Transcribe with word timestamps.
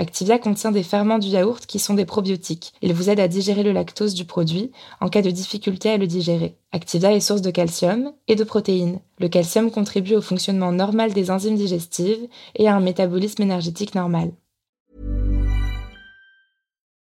Activia 0.00 0.38
contient 0.38 0.72
des 0.72 0.82
ferments 0.82 1.18
du 1.18 1.28
yaourt 1.28 1.66
qui 1.66 1.78
sont 1.78 1.92
des 1.92 2.06
probiotiques. 2.06 2.72
Ils 2.80 2.94
vous 2.94 3.10
aident 3.10 3.20
à 3.20 3.28
digérer 3.28 3.62
le 3.62 3.72
lactose 3.72 4.14
du 4.14 4.24
produit 4.24 4.72
en 5.02 5.10
cas 5.10 5.20
de 5.20 5.30
difficulté 5.30 5.90
à 5.90 5.98
le 5.98 6.06
digérer. 6.06 6.54
Activia 6.72 7.12
est 7.12 7.20
source 7.20 7.42
de 7.42 7.50
calcium 7.50 8.10
et 8.26 8.34
de 8.34 8.42
protéines. 8.42 9.00
Le 9.18 9.28
calcium 9.28 9.70
contribue 9.70 10.14
au 10.14 10.22
fonctionnement 10.22 10.72
normal 10.72 11.12
des 11.12 11.30
enzymes 11.30 11.56
digestives 11.56 12.26
et 12.56 12.66
à 12.66 12.74
un 12.74 12.80
métabolisme 12.80 13.42
énergétique 13.42 13.94
normal. 13.94 14.30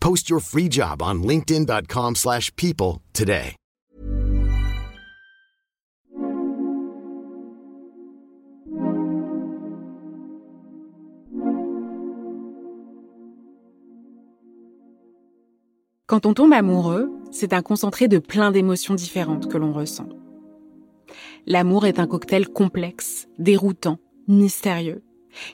Post 0.00 0.28
your 0.28 0.40
free 0.40 0.68
job 0.68 1.02
on 1.02 1.22
linkedin.com/people 1.22 2.98
today. 3.12 3.56
Quand 16.10 16.26
on 16.26 16.34
tombe 16.34 16.52
amoureux, 16.52 17.08
c'est 17.30 17.52
un 17.52 17.62
concentré 17.62 18.08
de 18.08 18.18
plein 18.18 18.50
d'émotions 18.50 18.94
différentes 18.94 19.48
que 19.48 19.56
l'on 19.56 19.72
ressent. 19.72 20.08
L'amour 21.46 21.86
est 21.86 22.00
un 22.00 22.08
cocktail 22.08 22.48
complexe, 22.48 23.28
déroutant, 23.38 23.98
mystérieux, 24.26 25.04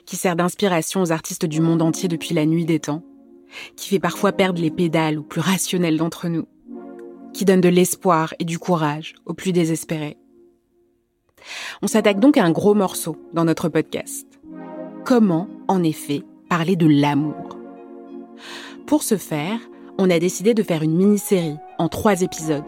qui 0.07 0.15
sert 0.15 0.35
d'inspiration 0.35 1.03
aux 1.03 1.11
artistes 1.11 1.45
du 1.45 1.61
monde 1.61 1.83
entier 1.83 2.09
depuis 2.09 2.33
la 2.33 2.47
nuit 2.47 2.65
des 2.65 2.79
temps, 2.79 3.03
qui 3.75 3.89
fait 3.89 3.99
parfois 3.99 4.31
perdre 4.31 4.61
les 4.61 4.71
pédales 4.71 5.19
aux 5.19 5.23
plus 5.23 5.41
rationnels 5.41 5.97
d'entre 5.97 6.27
nous, 6.27 6.47
qui 7.33 7.45
donne 7.45 7.61
de 7.61 7.69
l'espoir 7.69 8.33
et 8.39 8.45
du 8.45 8.59
courage 8.59 9.15
aux 9.25 9.33
plus 9.33 9.51
désespérés. 9.51 10.17
On 11.81 11.87
s'attaque 11.87 12.19
donc 12.19 12.37
à 12.37 12.43
un 12.43 12.51
gros 12.51 12.73
morceau 12.73 13.17
dans 13.33 13.45
notre 13.45 13.69
podcast. 13.69 14.27
Comment, 15.05 15.47
en 15.67 15.83
effet, 15.83 16.23
parler 16.49 16.75
de 16.75 16.87
l'amour? 16.87 17.57
Pour 18.85 19.03
ce 19.03 19.17
faire, 19.17 19.59
on 19.97 20.09
a 20.09 20.19
décidé 20.19 20.53
de 20.53 20.63
faire 20.63 20.83
une 20.83 20.95
mini-série 20.95 21.57
en 21.77 21.89
trois 21.89 22.21
épisodes, 22.21 22.63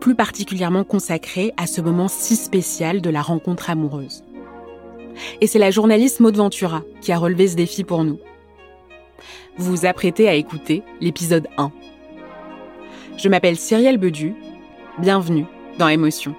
plus 0.00 0.14
particulièrement 0.14 0.84
consacrée 0.84 1.52
à 1.56 1.66
ce 1.66 1.80
moment 1.80 2.08
si 2.08 2.36
spécial 2.36 3.00
de 3.00 3.10
la 3.10 3.22
rencontre 3.22 3.70
amoureuse. 3.70 4.24
Et 5.40 5.46
c'est 5.46 5.58
la 5.58 5.70
journaliste 5.70 6.20
Maud 6.20 6.36
Ventura 6.36 6.82
qui 7.00 7.12
a 7.12 7.18
relevé 7.18 7.48
ce 7.48 7.56
défi 7.56 7.84
pour 7.84 8.04
nous. 8.04 8.18
Vous 9.56 9.70
vous 9.76 9.86
apprêtez 9.86 10.28
à 10.28 10.34
écouter 10.34 10.82
l'épisode 11.00 11.48
1. 11.58 11.72
Je 13.16 13.28
m'appelle 13.28 13.56
Cyrielle 13.56 13.98
Bedu. 13.98 14.34
Bienvenue 14.98 15.46
dans 15.78 15.88
Émotion. 15.88 16.34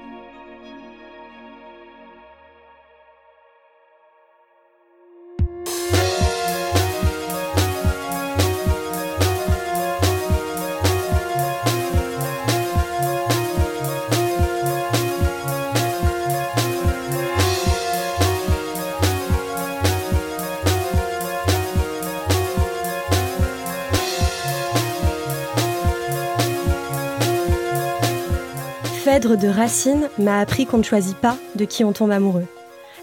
Phèdre 29.17 29.35
de 29.35 29.47
Racine 29.47 30.09
m'a 30.19 30.39
appris 30.39 30.67
qu'on 30.67 30.77
ne 30.77 30.83
choisit 30.83 31.17
pas 31.17 31.37
de 31.55 31.65
qui 31.65 31.83
on 31.83 31.91
tombe 31.91 32.11
amoureux. 32.11 32.45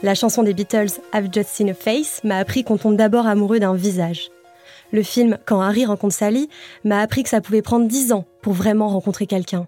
La 0.04 0.14
chanson 0.14 0.44
des 0.44 0.54
Beatles 0.54 1.00
I've 1.12 1.28
Just 1.32 1.48
Seen 1.48 1.70
a 1.70 1.74
Face 1.74 2.20
m'a 2.22 2.38
appris 2.38 2.62
qu'on 2.62 2.76
tombe 2.76 2.94
d'abord 2.94 3.26
amoureux 3.26 3.58
d'un 3.58 3.74
visage. 3.74 4.30
Le 4.92 5.02
film 5.02 5.38
Quand 5.44 5.60
Harry 5.60 5.86
rencontre 5.86 6.14
Sally 6.14 6.48
m'a 6.84 7.00
appris 7.00 7.24
que 7.24 7.30
ça 7.30 7.40
pouvait 7.40 7.62
prendre 7.62 7.88
dix 7.88 8.12
ans 8.12 8.26
pour 8.42 8.52
vraiment 8.52 8.86
rencontrer 8.86 9.26
quelqu'un. 9.26 9.66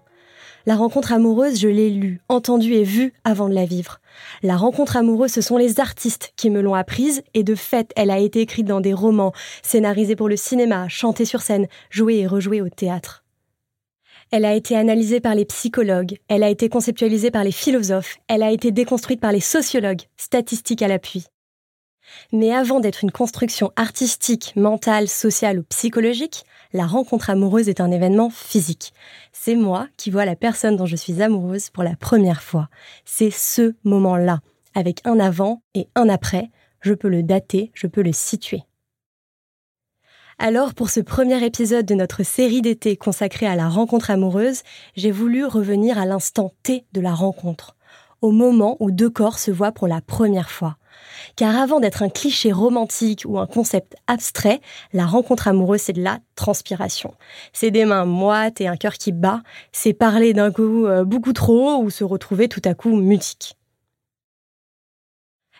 La 0.65 0.77
rencontre 0.77 1.11
amoureuse, 1.11 1.59
je 1.59 1.67
l'ai 1.67 1.89
lue, 1.89 2.21
entendue 2.29 2.75
et 2.75 2.85
vue 2.85 3.11
avant 3.25 3.49
de 3.49 3.53
la 3.53 3.65
vivre. 3.65 3.99
La 4.41 4.55
rencontre 4.55 4.95
amoureuse, 4.95 5.33
ce 5.33 5.41
sont 5.41 5.57
les 5.57 5.81
artistes 5.81 6.31
qui 6.37 6.49
me 6.49 6.61
l'ont 6.61 6.75
apprise 6.75 7.23
et 7.33 7.43
de 7.43 7.55
fait, 7.55 7.91
elle 7.97 8.09
a 8.09 8.19
été 8.19 8.39
écrite 8.39 8.67
dans 8.67 8.79
des 8.79 8.93
romans, 8.93 9.33
scénarisée 9.63 10.15
pour 10.15 10.29
le 10.29 10.37
cinéma, 10.37 10.87
chantée 10.87 11.25
sur 11.25 11.41
scène, 11.41 11.67
jouée 11.89 12.19
et 12.19 12.27
rejouée 12.27 12.61
au 12.61 12.69
théâtre. 12.69 13.25
Elle 14.31 14.43
a 14.43 14.53
été 14.53 14.75
analysée 14.75 15.21
par 15.21 15.35
les 15.35 15.45
psychologues, 15.45 16.17
elle 16.27 16.43
a 16.43 16.49
été 16.49 16.67
conceptualisée 16.67 17.31
par 17.31 17.45
les 17.45 17.51
philosophes, 17.53 18.17
elle 18.27 18.43
a 18.43 18.51
été 18.51 18.71
déconstruite 18.71 19.21
par 19.21 19.31
les 19.31 19.39
sociologues, 19.39 20.01
statistiques 20.17 20.81
à 20.81 20.89
l'appui. 20.89 21.27
Mais 22.33 22.53
avant 22.53 22.79
d'être 22.79 23.03
une 23.03 23.11
construction 23.11 23.71
artistique, 23.75 24.53
mentale, 24.55 25.07
sociale 25.07 25.59
ou 25.59 25.63
psychologique, 25.63 26.43
la 26.73 26.85
rencontre 26.85 27.29
amoureuse 27.29 27.69
est 27.69 27.79
un 27.79 27.91
événement 27.91 28.29
physique. 28.29 28.93
C'est 29.31 29.55
moi 29.55 29.87
qui 29.95 30.11
vois 30.11 30.25
la 30.25 30.35
personne 30.35 30.75
dont 30.75 30.85
je 30.85 30.95
suis 30.95 31.21
amoureuse 31.21 31.69
pour 31.69 31.83
la 31.83 31.95
première 31.95 32.43
fois. 32.43 32.67
C'est 33.05 33.31
ce 33.31 33.75
moment-là, 33.85 34.41
avec 34.75 34.99
un 35.05 35.19
avant 35.19 35.61
et 35.73 35.87
un 35.95 36.09
après. 36.09 36.49
Je 36.81 36.93
peux 36.93 37.09
le 37.09 37.23
dater, 37.23 37.71
je 37.73 37.87
peux 37.87 38.03
le 38.03 38.13
situer. 38.13 38.63
Alors, 40.39 40.75
pour 40.75 40.91
ce 40.91 40.99
premier 40.99 41.43
épisode 41.43 41.87
de 41.87 41.95
notre 41.95 42.21
série 42.21 42.61
d'été 42.61 42.95
consacrée 42.95 43.47
à 43.47 43.55
la 43.55 43.67
rencontre 43.67 44.11
amoureuse, 44.11 44.61
j'ai 44.95 45.09
voulu 45.09 45.43
revenir 45.45 45.97
à 45.97 46.05
l'instant 46.05 46.51
T 46.61 46.85
de 46.93 47.01
la 47.01 47.15
rencontre, 47.15 47.75
au 48.21 48.29
moment 48.29 48.77
où 48.79 48.91
deux 48.91 49.09
corps 49.09 49.39
se 49.39 49.49
voient 49.49 49.71
pour 49.71 49.87
la 49.87 49.99
première 49.99 50.51
fois. 50.51 50.77
Car 51.37 51.57
avant 51.57 51.79
d'être 51.79 52.03
un 52.03 52.09
cliché 52.09 52.51
romantique 52.51 53.23
ou 53.25 53.39
un 53.39 53.47
concept 53.47 53.95
abstrait, 54.05 54.61
la 54.93 55.07
rencontre 55.07 55.47
amoureuse, 55.47 55.81
c'est 55.81 55.93
de 55.93 56.03
la 56.03 56.19
transpiration. 56.35 57.15
C'est 57.51 57.71
des 57.71 57.85
mains 57.85 58.05
moites 58.05 58.61
et 58.61 58.67
un 58.67 58.77
cœur 58.77 58.93
qui 58.93 59.13
bat, 59.13 59.41
c'est 59.71 59.93
parler 59.93 60.33
d'un 60.33 60.51
coup 60.51 60.85
euh, 60.85 61.03
beaucoup 61.03 61.33
trop 61.33 61.81
ou 61.81 61.89
se 61.89 62.03
retrouver 62.03 62.47
tout 62.47 62.61
à 62.63 62.75
coup 62.75 62.95
mutique. 62.95 63.57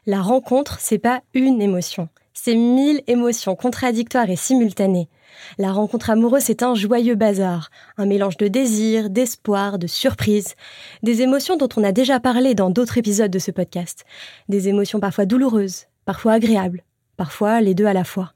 La 0.05 0.21
rencontre, 0.21 0.77
c'est 0.79 0.99
pas 0.99 1.21
une 1.33 1.63
émotion, 1.63 2.09
c'est 2.39 2.55
mille 2.55 3.01
émotions 3.07 3.55
contradictoires 3.55 4.29
et 4.29 4.35
simultanées. 4.35 5.09
La 5.57 5.71
rencontre 5.71 6.11
amoureuse, 6.11 6.43
c'est 6.43 6.61
un 6.61 6.75
joyeux 6.75 7.15
bazar, 7.15 7.71
un 7.97 8.05
mélange 8.05 8.37
de 8.37 8.47
désir, 8.47 9.09
d'espoir, 9.09 9.79
de 9.79 9.87
surprise, 9.87 10.53
des 11.01 11.23
émotions 11.23 11.57
dont 11.57 11.67
on 11.75 11.83
a 11.83 11.91
déjà 11.91 12.19
parlé 12.19 12.53
dans 12.53 12.69
d'autres 12.69 12.99
épisodes 12.99 13.31
de 13.31 13.39
ce 13.39 13.49
podcast, 13.49 14.05
des 14.49 14.69
émotions 14.69 14.99
parfois 14.99 15.25
douloureuses, 15.25 15.85
parfois 16.05 16.33
agréables, 16.33 16.83
parfois 17.17 17.59
les 17.59 17.73
deux 17.73 17.87
à 17.87 17.93
la 17.93 18.03
fois. 18.03 18.33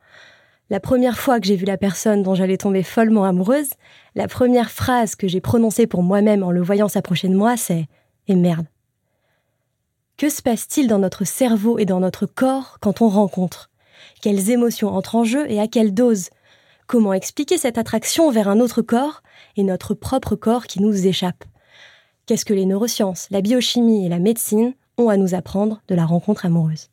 La 0.71 0.79
première 0.79 1.19
fois 1.19 1.39
que 1.39 1.45
j'ai 1.45 1.55
vu 1.55 1.65
la 1.65 1.77
personne 1.77 2.23
dont 2.23 2.33
j'allais 2.33 2.57
tomber 2.57 2.81
follement 2.81 3.25
amoureuse, 3.25 3.69
la 4.15 4.27
première 4.27 4.71
phrase 4.71 5.15
que 5.15 5.27
j'ai 5.27 5.41
prononcée 5.41 5.85
pour 5.85 6.01
moi-même 6.01 6.41
en 6.41 6.49
le 6.49 6.63
voyant 6.63 6.87
s'approcher 6.87 7.27
de 7.27 7.35
moi, 7.35 7.55
c'est⁇ 7.55 7.73
Et 8.27 8.35
merde!⁇ 8.35 8.65
Que 10.17 10.29
se 10.29 10.41
passe-t-il 10.41 10.87
dans 10.87 10.99
notre 10.99 11.23
cerveau 11.23 11.77
et 11.77 11.85
dans 11.85 11.99
notre 11.99 12.25
corps 12.25 12.77
quand 12.81 13.01
on 13.01 13.07
rencontre 13.07 13.70
Quelles 14.21 14.51
émotions 14.51 14.89
entrent 14.89 15.15
en 15.15 15.23
jeu 15.23 15.49
et 15.49 15.59
à 15.59 15.67
quelle 15.67 15.95
dose? 15.95 16.29
Comment 16.85 17.11
expliquer 17.11 17.57
cette 17.57 17.79
attraction 17.79 18.29
vers 18.29 18.49
un 18.49 18.59
autre 18.59 18.83
corps 18.83 19.23
et 19.57 19.63
notre 19.63 19.95
propre 19.95 20.35
corps 20.35 20.67
qui 20.67 20.79
nous 20.79 21.07
échappe? 21.07 21.43
Qu'est-ce 22.27 22.45
que 22.45 22.53
les 22.53 22.67
neurosciences, 22.67 23.27
la 23.31 23.41
biochimie 23.41 24.05
et 24.05 24.09
la 24.09 24.19
médecine 24.19 24.75
ont 24.99 25.09
à 25.09 25.17
nous 25.17 25.33
apprendre 25.33 25.81
de 25.87 25.95
la 25.95 26.05
rencontre 26.05 26.45
amoureuse? 26.45 26.89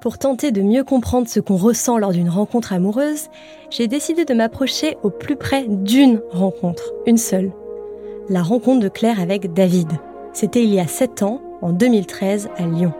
Pour 0.00 0.18
tenter 0.18 0.52
de 0.52 0.62
mieux 0.62 0.84
comprendre 0.84 1.26
ce 1.26 1.40
qu'on 1.40 1.56
ressent 1.56 1.98
lors 1.98 2.12
d'une 2.12 2.30
rencontre 2.30 2.72
amoureuse, 2.72 3.30
j'ai 3.70 3.88
décidé 3.88 4.24
de 4.24 4.34
m'approcher 4.34 4.96
au 5.02 5.10
plus 5.10 5.34
près 5.34 5.66
d'une 5.66 6.22
rencontre, 6.30 6.92
une 7.06 7.18
seule. 7.18 7.52
La 8.28 8.42
rencontre 8.42 8.84
de 8.84 8.88
Claire 8.88 9.18
avec 9.18 9.52
David. 9.54 9.90
C'était 10.32 10.62
il 10.62 10.72
y 10.72 10.78
a 10.78 10.86
7 10.86 11.24
ans, 11.24 11.42
en 11.62 11.72
2013, 11.72 12.50
à 12.56 12.66
Lyon. 12.66 12.92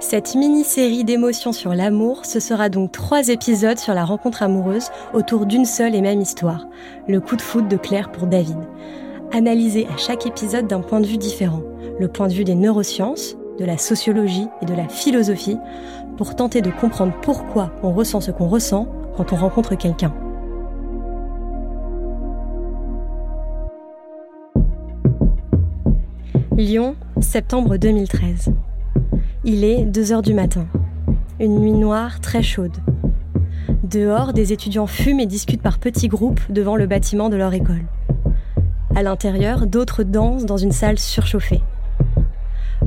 Cette 0.00 0.34
mini-série 0.34 1.04
d'émotions 1.04 1.52
sur 1.52 1.74
l'amour, 1.74 2.24
ce 2.24 2.40
sera 2.40 2.68
donc 2.68 2.92
trois 2.92 3.28
épisodes 3.28 3.78
sur 3.78 3.94
la 3.94 4.04
rencontre 4.04 4.42
amoureuse 4.42 4.90
autour 5.12 5.46
d'une 5.46 5.64
seule 5.64 5.94
et 5.94 6.00
même 6.00 6.20
histoire, 6.20 6.66
le 7.08 7.20
coup 7.20 7.36
de 7.36 7.42
foudre 7.42 7.68
de 7.68 7.76
Claire 7.76 8.10
pour 8.10 8.26
David. 8.26 8.58
Analysé 9.32 9.86
à 9.92 9.96
chaque 9.96 10.26
épisode 10.26 10.66
d'un 10.66 10.80
point 10.80 11.00
de 11.00 11.06
vue 11.06 11.16
différent, 11.16 11.62
le 11.98 12.08
point 12.08 12.28
de 12.28 12.34
vue 12.34 12.44
des 12.44 12.54
neurosciences, 12.54 13.36
de 13.58 13.64
la 13.64 13.78
sociologie 13.78 14.48
et 14.62 14.66
de 14.66 14.74
la 14.74 14.88
philosophie, 14.88 15.58
pour 16.16 16.34
tenter 16.34 16.60
de 16.60 16.70
comprendre 16.70 17.12
pourquoi 17.22 17.70
on 17.82 17.92
ressent 17.92 18.20
ce 18.20 18.30
qu'on 18.30 18.48
ressent 18.48 18.88
quand 19.16 19.32
on 19.32 19.36
rencontre 19.36 19.76
quelqu'un. 19.76 20.12
Lyon, 26.56 26.96
septembre 27.20 27.76
2013. 27.76 28.52
Il 29.46 29.62
est 29.62 29.84
2 29.84 30.12
heures 30.12 30.22
du 30.22 30.32
matin. 30.32 30.66
Une 31.38 31.58
nuit 31.58 31.72
noire 31.72 32.20
très 32.20 32.42
chaude. 32.42 32.78
Dehors, 33.82 34.32
des 34.32 34.54
étudiants 34.54 34.86
fument 34.86 35.20
et 35.20 35.26
discutent 35.26 35.60
par 35.60 35.78
petits 35.78 36.08
groupes 36.08 36.40
devant 36.48 36.76
le 36.76 36.86
bâtiment 36.86 37.28
de 37.28 37.36
leur 37.36 37.52
école. 37.52 37.84
À 38.96 39.02
l'intérieur, 39.02 39.66
d'autres 39.66 40.02
dansent 40.02 40.46
dans 40.46 40.56
une 40.56 40.72
salle 40.72 40.98
surchauffée. 40.98 41.60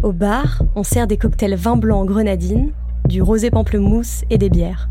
Au 0.02 0.12
bar, 0.12 0.64
on 0.76 0.82
sert 0.82 1.06
des 1.06 1.18
cocktails 1.18 1.54
vin 1.54 1.78
blanc 1.78 2.00
en 2.00 2.06
grenadine, 2.06 2.72
du 3.06 3.22
rosé 3.22 3.52
pamplemousse 3.52 4.24
et 4.32 4.40
des 4.40 4.50
bières. 4.50 4.90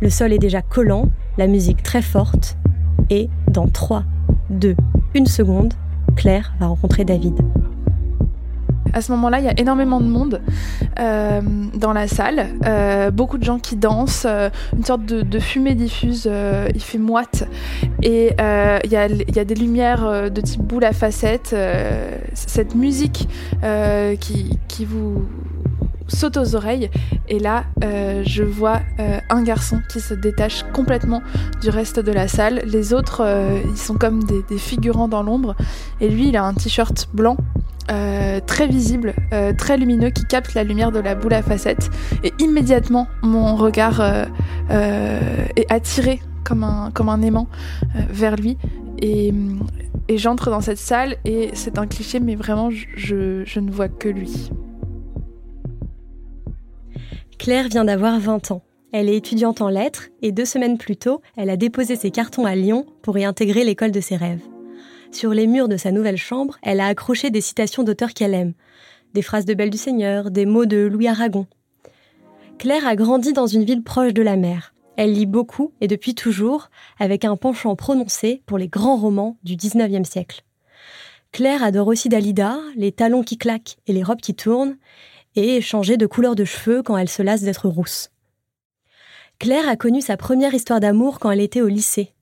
Le 0.00 0.08
sol 0.08 0.32
est 0.32 0.38
déjà 0.38 0.62
collant, 0.62 1.10
la 1.36 1.46
musique 1.46 1.82
très 1.82 2.00
forte, 2.00 2.56
et 3.10 3.28
dans 3.48 3.68
3, 3.68 4.04
2, 4.48 4.74
1 5.14 5.26
seconde, 5.26 5.74
Claire 6.16 6.54
va 6.58 6.68
rencontrer 6.68 7.04
David. 7.04 7.38
À 8.92 9.00
ce 9.00 9.12
moment-là, 9.12 9.38
il 9.38 9.44
y 9.44 9.48
a 9.48 9.58
énormément 9.58 10.00
de 10.00 10.06
monde 10.06 10.40
euh, 10.98 11.40
dans 11.74 11.92
la 11.92 12.08
salle, 12.08 12.46
euh, 12.66 13.10
beaucoup 13.10 13.38
de 13.38 13.44
gens 13.44 13.58
qui 13.58 13.76
dansent, 13.76 14.26
euh, 14.28 14.50
une 14.76 14.84
sorte 14.84 15.04
de, 15.04 15.38
fumée 15.38 15.74
diffuse, 15.74 16.28
il 16.74 16.82
fait 16.82 16.98
moite, 16.98 17.48
et 18.02 18.32
il 18.38 18.90
y 18.90 18.96
a, 18.96 19.44
des 19.44 19.54
lumières 19.54 20.30
de 20.30 20.40
type 20.40 20.62
boule 20.62 20.84
à 20.84 20.92
facettes, 20.92 21.54
cette 22.34 22.74
musique 22.74 23.28
qui 24.20 24.84
vous 24.84 25.22
saute 26.08 26.36
aux 26.36 26.54
oreilles 26.54 26.90
et 27.28 27.38
là 27.38 27.64
je 27.80 28.42
vois 28.42 28.80
un 29.30 29.42
garçon 29.42 29.80
qui 29.88 30.00
se 30.00 30.14
détache 30.14 30.64
complètement 30.72 31.22
du 31.60 31.70
reste 31.70 32.00
de 32.00 32.12
la 32.12 32.28
salle 32.28 32.62
les 32.64 32.92
autres 32.92 33.22
ils 33.68 33.76
sont 33.76 33.94
comme 33.94 34.24
des, 34.24 34.58
figurants 34.58 35.08
dans 35.08 35.22
l'ombre 35.22 35.54
et 36.00 36.08
lui 36.08 36.28
il 36.28 36.36
a 36.36 36.44
un 36.44 36.54
t-shirt 36.54 37.08
blanc 37.12 37.36
euh, 37.90 38.40
très 38.46 38.66
visible, 38.66 39.14
euh, 39.32 39.54
très 39.54 39.78
lumineux, 39.78 40.10
qui 40.10 40.26
capte 40.26 40.52
la 40.52 40.62
lumière 40.62 40.92
de 40.92 40.98
la 40.98 41.14
boule 41.14 41.32
à 41.32 41.42
facettes. 41.42 41.90
Et 42.22 42.34
immédiatement, 42.38 43.06
mon 43.22 43.56
regard 43.56 44.00
euh, 44.00 44.26
est 45.56 45.72
attiré 45.72 46.20
comme 46.44 46.64
un, 46.64 46.90
comme 46.92 47.08
un 47.08 47.22
aimant 47.22 47.48
vers 48.10 48.36
lui. 48.36 48.58
Et, 49.00 49.32
et 50.08 50.18
j'entre 50.18 50.50
dans 50.50 50.60
cette 50.60 50.78
salle 50.78 51.16
et 51.24 51.50
c'est 51.54 51.78
un 51.78 51.86
cliché, 51.86 52.20
mais 52.20 52.34
vraiment, 52.34 52.68
je 52.94 53.58
ne 53.58 53.70
vois 53.70 53.88
que 53.88 54.08
lui. 54.08 54.50
Claire 57.38 57.68
vient 57.68 57.84
d'avoir 57.84 58.18
20 58.18 58.50
ans. 58.50 58.62
Elle 58.92 59.08
est 59.08 59.16
étudiante 59.16 59.60
en 59.60 59.68
lettres 59.68 60.08
et 60.22 60.32
deux 60.32 60.44
semaines 60.44 60.76
plus 60.76 60.96
tôt, 60.96 61.22
elle 61.36 61.50
a 61.50 61.56
déposé 61.56 61.94
ses 61.94 62.10
cartons 62.10 62.46
à 62.46 62.54
Lyon 62.54 62.84
pour 63.02 63.16
y 63.16 63.24
intégrer 63.24 63.64
l'école 63.64 63.92
de 63.92 64.00
ses 64.00 64.16
rêves. 64.16 64.42
Sur 65.12 65.30
les 65.30 65.46
murs 65.46 65.68
de 65.68 65.76
sa 65.76 65.92
nouvelle 65.92 66.16
chambre, 66.16 66.58
elle 66.62 66.80
a 66.80 66.86
accroché 66.86 67.30
des 67.30 67.40
citations 67.40 67.84
d'auteurs 67.84 68.12
qu'elle 68.12 68.34
aime, 68.34 68.54
des 69.14 69.22
phrases 69.22 69.44
de 69.44 69.54
Belle 69.54 69.70
du 69.70 69.78
Seigneur, 69.78 70.30
des 70.30 70.46
mots 70.46 70.66
de 70.66 70.78
Louis 70.78 71.06
Aragon. 71.06 71.46
Claire 72.58 72.86
a 72.86 72.96
grandi 72.96 73.32
dans 73.32 73.46
une 73.46 73.64
ville 73.64 73.84
proche 73.84 74.12
de 74.12 74.22
la 74.22 74.36
mer. 74.36 74.74
Elle 74.96 75.12
lit 75.12 75.26
beaucoup 75.26 75.72
et 75.80 75.86
depuis 75.86 76.14
toujours, 76.14 76.70
avec 76.98 77.24
un 77.24 77.36
penchant 77.36 77.76
prononcé 77.76 78.42
pour 78.46 78.58
les 78.58 78.68
grands 78.68 78.96
romans 78.96 79.38
du 79.44 79.54
XIXe 79.54 80.08
siècle. 80.08 80.42
Claire 81.30 81.62
adore 81.62 81.86
aussi 81.86 82.08
Dalida, 82.08 82.58
les 82.74 82.90
talons 82.90 83.22
qui 83.22 83.38
claquent 83.38 83.76
et 83.86 83.92
les 83.92 84.02
robes 84.02 84.20
qui 84.20 84.34
tournent, 84.34 84.76
et 85.36 85.60
changer 85.60 85.96
de 85.96 86.06
couleur 86.06 86.34
de 86.34 86.44
cheveux 86.44 86.82
quand 86.82 86.96
elle 86.96 87.08
se 87.08 87.22
lasse 87.22 87.42
d'être 87.42 87.68
rousse. 87.68 88.10
Claire 89.38 89.68
a 89.68 89.76
connu 89.76 90.00
sa 90.00 90.16
première 90.16 90.54
histoire 90.54 90.80
d'amour 90.80 91.20
quand 91.20 91.30
elle 91.30 91.40
était 91.40 91.62
au 91.62 91.68
lycée. 91.68 92.12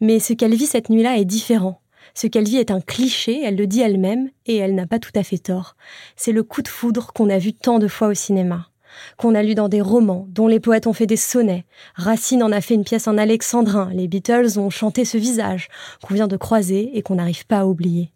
Mais 0.00 0.18
ce 0.18 0.32
qu'elle 0.32 0.54
vit 0.54 0.66
cette 0.66 0.90
nuit-là 0.90 1.16
est 1.16 1.24
différent. 1.24 1.80
Ce 2.14 2.26
qu'elle 2.26 2.44
vit 2.44 2.56
est 2.56 2.70
un 2.70 2.80
cliché, 2.80 3.42
elle 3.42 3.56
le 3.56 3.66
dit 3.66 3.80
elle-même, 3.80 4.30
et 4.46 4.56
elle 4.56 4.74
n'a 4.74 4.86
pas 4.86 4.98
tout 4.98 5.12
à 5.14 5.22
fait 5.22 5.38
tort. 5.38 5.76
C'est 6.16 6.32
le 6.32 6.42
coup 6.42 6.62
de 6.62 6.68
foudre 6.68 7.12
qu'on 7.12 7.30
a 7.30 7.38
vu 7.38 7.52
tant 7.52 7.78
de 7.78 7.88
fois 7.88 8.08
au 8.08 8.14
cinéma, 8.14 8.68
qu'on 9.16 9.34
a 9.34 9.42
lu 9.42 9.54
dans 9.54 9.68
des 9.68 9.80
romans, 9.80 10.26
dont 10.28 10.48
les 10.48 10.60
poètes 10.60 10.86
ont 10.86 10.92
fait 10.92 11.06
des 11.06 11.16
sonnets. 11.16 11.64
Racine 11.94 12.42
en 12.42 12.52
a 12.52 12.60
fait 12.60 12.74
une 12.74 12.84
pièce 12.84 13.08
en 13.08 13.18
alexandrin, 13.18 13.90
les 13.92 14.08
Beatles 14.08 14.58
ont 14.58 14.70
chanté 14.70 15.04
ce 15.04 15.16
visage, 15.16 15.68
qu'on 16.02 16.14
vient 16.14 16.28
de 16.28 16.36
croiser 16.36 16.96
et 16.96 17.02
qu'on 17.02 17.16
n'arrive 17.16 17.46
pas 17.46 17.60
à 17.60 17.66
oublier. 17.66 18.12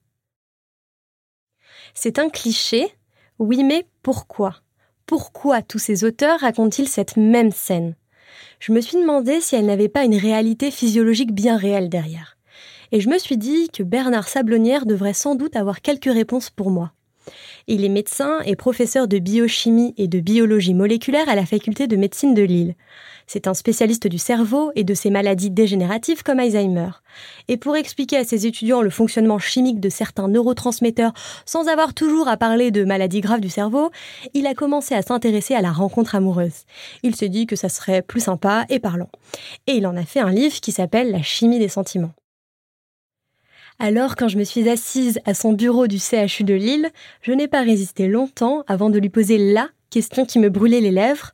C'est 1.95 2.19
un 2.19 2.29
cliché, 2.29 2.93
oui, 3.39 3.65
mais 3.65 3.87
pourquoi? 4.03 4.57
Pourquoi 5.07 5.63
tous 5.63 5.79
ces 5.79 6.05
auteurs 6.05 6.41
racontent-ils 6.41 6.89
cette 6.89 7.17
même 7.17 7.51
scène? 7.51 7.97
Je 8.61 8.73
me 8.73 8.81
suis 8.81 8.99
demandé 8.99 9.41
si 9.41 9.57
elle 9.57 9.67
n'avait 9.67 9.89
pas 9.89 10.05
une 10.05 10.17
réalité 10.17 10.71
physiologique 10.71 11.35
bien 11.35 11.57
réelle 11.57 11.89
derrière 11.89 12.37
et 12.93 13.01
je 13.01 13.09
me 13.09 13.19
suis 13.19 13.39
dit 13.39 13.69
que 13.71 13.83
Bernard 13.83 14.29
Sablonnière 14.29 14.87
devrait 14.87 15.15
sans 15.15 15.35
doute 15.35 15.57
avoir 15.57 15.81
quelques 15.81 16.13
réponses 16.13 16.51
pour 16.51 16.71
moi. 16.71 16.93
Il 17.67 17.85
est 17.85 17.89
médecin 17.89 18.41
et 18.45 18.55
professeur 18.55 19.09
de 19.09 19.19
biochimie 19.19 19.95
et 19.97 20.09
de 20.09 20.21
biologie 20.21 20.75
moléculaire 20.75 21.29
à 21.29 21.35
la 21.35 21.47
faculté 21.47 21.87
de 21.87 21.97
médecine 21.97 22.35
de 22.35 22.43
Lille. 22.43 22.75
C'est 23.33 23.47
un 23.47 23.55
spécialiste 23.55 24.09
du 24.09 24.19
cerveau 24.19 24.73
et 24.77 24.85
de 24.85 24.93
ses 24.93 25.09
maladies 25.09 25.49
dégénératives 25.49 26.23
comme 26.23 26.39
Alzheimer. 26.39 26.91
Et 27.49 27.57
pour 27.57 27.77
expliquer 27.77 28.19
à 28.19 28.25
ses 28.25 28.47
étudiants 28.47 28.83
le 28.83 28.91
fonctionnement 28.91 29.39
chimique 29.39 29.81
de 29.81 29.89
certains 29.89 30.29
neurotransmetteurs 30.29 31.15
sans 31.47 31.67
avoir 31.69 31.95
toujours 31.95 32.29
à 32.29 32.37
parler 32.37 32.71
de 32.71 32.85
maladies 32.85 33.23
graves 33.23 33.41
du 33.41 33.49
cerveau, 33.49 33.91
il 34.35 34.47
a 34.47 34.53
commencé 34.53 34.95
à 34.95 35.01
s'intéresser 35.01 35.55
à 35.55 35.63
la 35.63 35.73
rencontre 35.73 36.15
amoureuse. 36.15 36.67
Il 37.03 37.17
s'est 37.17 37.31
dit 37.31 37.47
que 37.47 37.57
ça 37.57 37.71
serait 37.71 38.03
plus 38.03 38.21
sympa 38.21 38.67
et 38.69 38.81
parlant. 38.81 39.09
Et 39.67 39.77
il 39.77 39.87
en 39.87 39.97
a 39.97 40.05
fait 40.05 40.21
un 40.21 40.31
livre 40.31 40.61
qui 40.61 40.71
s'appelle 40.71 41.11
La 41.11 41.23
chimie 41.23 41.59
des 41.59 41.69
sentiments. 41.69 42.13
Alors, 43.79 44.15
quand 44.15 44.29
je 44.29 44.37
me 44.37 44.45
suis 44.45 44.69
assise 44.69 45.21
à 45.25 45.33
son 45.33 45.55
bureau 45.55 45.87
du 45.87 45.99
CHU 45.99 46.45
de 46.45 46.53
Lille, 46.53 46.91
je 47.23 47.33
n'ai 47.33 47.49
pas 47.49 47.63
résisté 47.63 48.09
longtemps 48.09 48.63
avant 48.67 48.91
de 48.91 48.99
lui 48.99 49.09
poser 49.09 49.39
la 49.39 49.71
question 49.89 50.27
qui 50.27 50.39
me 50.39 50.51
brûlait 50.51 50.81
les 50.81 50.91
lèvres. 50.91 51.33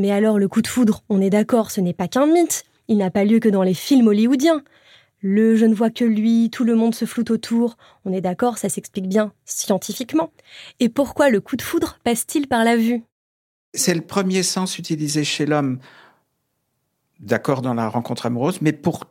Mais 0.00 0.12
alors, 0.12 0.38
le 0.38 0.48
coup 0.48 0.62
de 0.62 0.66
foudre, 0.66 1.04
on 1.10 1.20
est 1.20 1.28
d'accord, 1.28 1.70
ce 1.70 1.82
n'est 1.82 1.92
pas 1.92 2.08
qu'un 2.08 2.24
mythe. 2.24 2.64
Il 2.88 2.96
n'a 2.96 3.10
pas 3.10 3.26
lieu 3.26 3.38
que 3.38 3.50
dans 3.50 3.62
les 3.62 3.74
films 3.74 4.08
hollywoodiens. 4.08 4.64
Le 5.20 5.56
je 5.56 5.66
ne 5.66 5.74
vois 5.74 5.90
que 5.90 6.06
lui, 6.06 6.48
tout 6.50 6.64
le 6.64 6.74
monde 6.74 6.94
se 6.94 7.04
floute 7.04 7.30
autour. 7.30 7.76
On 8.06 8.12
est 8.14 8.22
d'accord, 8.22 8.56
ça 8.56 8.70
s'explique 8.70 9.10
bien 9.10 9.34
scientifiquement. 9.44 10.32
Et 10.80 10.88
pourquoi 10.88 11.28
le 11.28 11.42
coup 11.42 11.54
de 11.56 11.60
foudre 11.60 11.98
passe-t-il 12.02 12.48
par 12.48 12.64
la 12.64 12.78
vue? 12.78 13.02
C'est 13.74 13.92
le 13.94 14.00
premier 14.00 14.42
sens 14.42 14.78
utilisé 14.78 15.22
chez 15.22 15.44
l'homme, 15.44 15.80
d'accord 17.18 17.60
dans 17.60 17.74
la 17.74 17.86
rencontre 17.90 18.24
amoureuse, 18.24 18.62
mais 18.62 18.72
pour, 18.72 19.04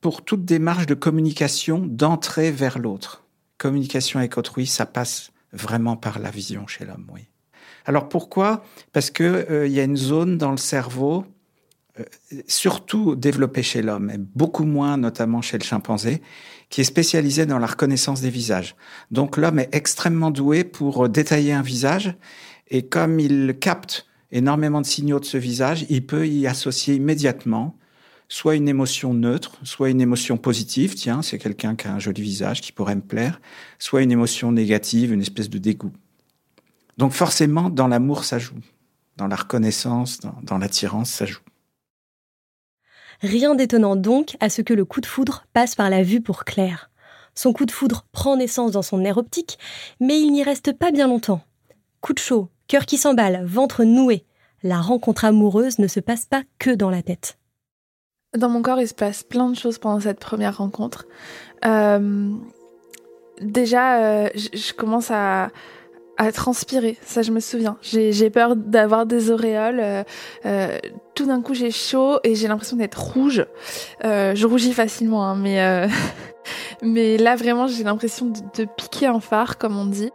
pour 0.00 0.24
toute 0.24 0.44
démarche 0.44 0.86
de 0.86 0.94
communication, 0.94 1.84
d'entrée 1.84 2.52
vers 2.52 2.78
l'autre. 2.78 3.24
Communication 3.58 4.20
avec 4.20 4.38
autrui, 4.38 4.68
ça 4.68 4.86
passe 4.86 5.32
vraiment 5.52 5.96
par 5.96 6.20
la 6.20 6.30
vision 6.30 6.68
chez 6.68 6.84
l'homme, 6.84 7.08
oui. 7.12 7.22
Alors 7.88 8.10
pourquoi? 8.10 8.62
Parce 8.92 9.10
que 9.10 9.46
euh, 9.50 9.66
y 9.66 9.80
a 9.80 9.82
une 9.82 9.96
zone 9.96 10.36
dans 10.36 10.50
le 10.50 10.58
cerveau, 10.58 11.24
euh, 11.98 12.04
surtout 12.46 13.16
développée 13.16 13.62
chez 13.62 13.80
l'homme, 13.80 14.10
et 14.10 14.18
beaucoup 14.18 14.66
moins 14.66 14.98
notamment 14.98 15.40
chez 15.40 15.56
le 15.56 15.64
chimpanzé, 15.64 16.20
qui 16.68 16.82
est 16.82 16.84
spécialisée 16.84 17.46
dans 17.46 17.58
la 17.58 17.66
reconnaissance 17.66 18.20
des 18.20 18.28
visages. 18.28 18.76
Donc 19.10 19.38
l'homme 19.38 19.58
est 19.58 19.74
extrêmement 19.74 20.30
doué 20.30 20.64
pour 20.64 21.06
euh, 21.06 21.08
détailler 21.08 21.54
un 21.54 21.62
visage, 21.62 22.14
et 22.68 22.82
comme 22.86 23.18
il 23.20 23.56
capte 23.58 24.04
énormément 24.32 24.82
de 24.82 24.86
signaux 24.86 25.18
de 25.18 25.24
ce 25.24 25.38
visage, 25.38 25.86
il 25.88 26.04
peut 26.04 26.28
y 26.28 26.46
associer 26.46 26.94
immédiatement 26.96 27.74
soit 28.28 28.56
une 28.56 28.68
émotion 28.68 29.14
neutre, 29.14 29.58
soit 29.62 29.88
une 29.88 30.02
émotion 30.02 30.36
positive, 30.36 30.94
tiens, 30.94 31.22
c'est 31.22 31.38
quelqu'un 31.38 31.74
qui 31.74 31.88
a 31.88 31.94
un 31.94 31.98
joli 31.98 32.20
visage 32.20 32.60
qui 32.60 32.72
pourrait 32.72 32.96
me 32.96 33.00
plaire, 33.00 33.40
soit 33.78 34.02
une 34.02 34.12
émotion 34.12 34.52
négative, 34.52 35.10
une 35.10 35.22
espèce 35.22 35.48
de 35.48 35.56
dégoût. 35.56 35.94
Donc 36.98 37.12
forcément, 37.12 37.70
dans 37.70 37.86
l'amour, 37.86 38.24
ça 38.24 38.38
joue. 38.38 38.58
Dans 39.16 39.28
la 39.28 39.36
reconnaissance, 39.36 40.18
dans, 40.20 40.58
l'attirance, 40.58 41.10
ça 41.10 41.26
joue. 41.26 41.40
Rien 43.20 43.54
d'étonnant 43.54 43.96
donc 43.96 44.36
à 44.40 44.48
ce 44.48 44.62
que 44.62 44.74
le 44.74 44.84
coup 44.84 45.00
de 45.00 45.06
foudre 45.06 45.46
passe 45.52 45.74
par 45.74 45.90
la 45.90 46.02
vue 46.02 46.20
pour 46.20 46.44
Claire. 46.44 46.90
Son 47.34 47.52
coup 47.52 47.66
de 47.66 47.70
foudre 47.70 48.04
prend 48.12 48.36
naissance 48.36 48.72
dans 48.72 48.82
son 48.82 48.98
nerf 48.98 49.16
optique, 49.16 49.58
mais 50.00 50.20
il 50.20 50.32
n'y 50.32 50.42
reste 50.42 50.72
pas 50.72 50.90
bien 50.90 51.06
longtemps. 51.06 51.40
Coup 52.00 52.12
de 52.12 52.18
chaud, 52.18 52.48
cœur 52.66 52.84
qui 52.84 52.96
s'emballe, 52.96 53.44
ventre 53.44 53.84
noué. 53.84 54.24
La 54.62 54.80
rencontre 54.80 55.24
amoureuse 55.24 55.78
ne 55.78 55.86
se 55.86 56.00
passe 56.00 56.26
pas 56.26 56.42
que 56.58 56.70
dans 56.70 56.90
la 56.90 57.02
tête. 57.02 57.38
Dans 58.36 58.48
mon 58.48 58.60
corps, 58.60 58.80
il 58.80 58.88
se 58.88 58.94
passe 58.94 59.22
plein 59.22 59.48
de 59.48 59.56
choses 59.56 59.78
pendant 59.78 60.00
cette 60.00 60.20
première 60.20 60.58
rencontre. 60.58 61.06
Euh, 61.64 62.32
déjà, 63.40 64.24
euh, 64.24 64.28
je 64.34 64.72
commence 64.72 65.10
à, 65.10 65.50
à 66.18 66.32
transpirer, 66.32 66.98
ça 67.06 67.22
je 67.22 67.30
me 67.30 67.38
souviens. 67.38 67.76
J'ai 67.80 68.30
peur 68.30 68.56
d'avoir 68.56 69.06
des 69.06 69.30
auréoles. 69.30 69.78
Euh, 69.80 70.02
euh, 70.46 70.78
tout 71.14 71.26
d'un 71.26 71.40
coup 71.40 71.54
j'ai 71.54 71.70
chaud 71.70 72.18
et 72.24 72.34
j'ai 72.34 72.48
l'impression 72.48 72.76
d'être 72.76 73.00
rouge. 73.00 73.46
Euh, 74.04 74.34
je 74.34 74.46
rougis 74.46 74.72
facilement, 74.72 75.24
hein, 75.24 75.36
mais 76.82 77.16
là 77.18 77.36
vraiment 77.36 77.68
j'ai 77.68 77.84
l'impression 77.84 78.26
de, 78.26 78.64
piquer 78.64 79.06
un 79.06 79.20
phare, 79.20 79.58
comme 79.58 79.78
on 79.78 79.86
dit. 79.86 80.10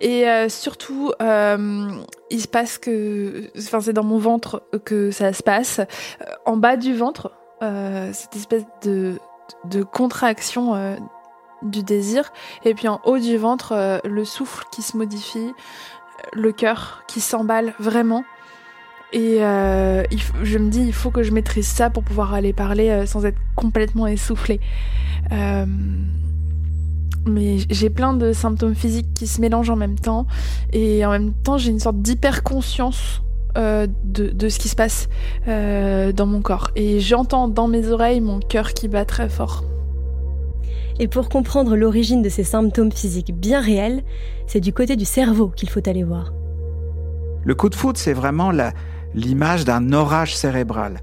Et 0.00 0.26
surtout, 0.48 1.12
il 1.20 2.40
se 2.40 2.48
passe 2.48 2.78
que, 2.78 3.50
enfin 3.58 3.80
c'est 3.80 3.92
dans 3.92 4.04
mon 4.04 4.18
ventre 4.18 4.62
que 4.84 5.10
ça 5.10 5.32
se 5.32 5.42
passe. 5.42 5.80
En 6.46 6.56
bas 6.56 6.76
du 6.76 6.94
ventre, 6.94 7.32
cette 7.60 8.36
espèce 8.36 8.64
de 8.84 9.82
contraction 9.82 10.96
du 11.62 11.82
désir, 11.82 12.32
et 12.64 12.74
puis 12.74 12.88
en 12.88 13.00
haut 13.04 13.18
du 13.18 13.36
ventre, 13.36 13.72
euh, 13.72 13.98
le 14.04 14.24
souffle 14.24 14.64
qui 14.70 14.82
se 14.82 14.96
modifie, 14.96 15.52
le 16.32 16.52
cœur 16.52 17.02
qui 17.06 17.20
s'emballe 17.20 17.74
vraiment. 17.78 18.24
Et 19.12 19.42
euh, 19.42 20.02
je 20.42 20.58
me 20.58 20.68
dis, 20.68 20.82
il 20.82 20.92
faut 20.92 21.10
que 21.10 21.22
je 21.22 21.32
maîtrise 21.32 21.66
ça 21.66 21.88
pour 21.88 22.02
pouvoir 22.02 22.34
aller 22.34 22.52
parler 22.52 22.90
euh, 22.90 23.06
sans 23.06 23.24
être 23.24 23.38
complètement 23.56 24.06
essoufflée. 24.06 24.60
mais 27.26 27.58
j'ai 27.70 27.90
plein 27.90 28.14
de 28.14 28.32
symptômes 28.32 28.74
physiques 28.74 29.12
qui 29.14 29.26
se 29.26 29.40
mélangent 29.40 29.70
en 29.70 29.76
même 29.76 29.98
temps, 29.98 30.26
et 30.72 31.04
en 31.04 31.10
même 31.10 31.32
temps, 31.32 31.58
j'ai 31.58 31.70
une 31.70 31.80
sorte 31.80 32.00
d'hyper 32.00 32.42
conscience 32.42 33.22
de, 33.56 33.88
de, 34.04 34.48
ce 34.48 34.58
qui 34.60 34.68
se 34.68 34.76
passe 34.76 35.08
dans 35.46 36.26
mon 36.26 36.40
corps. 36.42 36.70
Et 36.76 37.00
j'entends 37.00 37.48
dans 37.48 37.66
mes 37.66 37.88
oreilles 37.88 38.20
mon 38.20 38.38
cœur 38.38 38.72
qui 38.72 38.88
bat 38.88 39.04
très 39.04 39.28
fort. 39.28 39.64
Et 41.00 41.08
pour 41.08 41.28
comprendre 41.28 41.76
l'origine 41.76 42.22
de 42.22 42.28
ces 42.28 42.44
symptômes 42.44 42.92
physiques 42.92 43.34
bien 43.34 43.60
réels, 43.60 44.02
c'est 44.46 44.60
du 44.60 44.72
côté 44.72 44.96
du 44.96 45.04
cerveau 45.04 45.48
qu'il 45.48 45.70
faut 45.70 45.86
aller 45.88 46.02
voir. 46.02 46.32
Le 47.44 47.54
coup 47.54 47.68
de 47.68 47.74
foudre, 47.76 47.98
c'est 47.98 48.12
vraiment 48.12 48.52
l'image 49.14 49.64
d'un 49.64 49.92
orage 49.92 50.36
cérébral. 50.36 51.00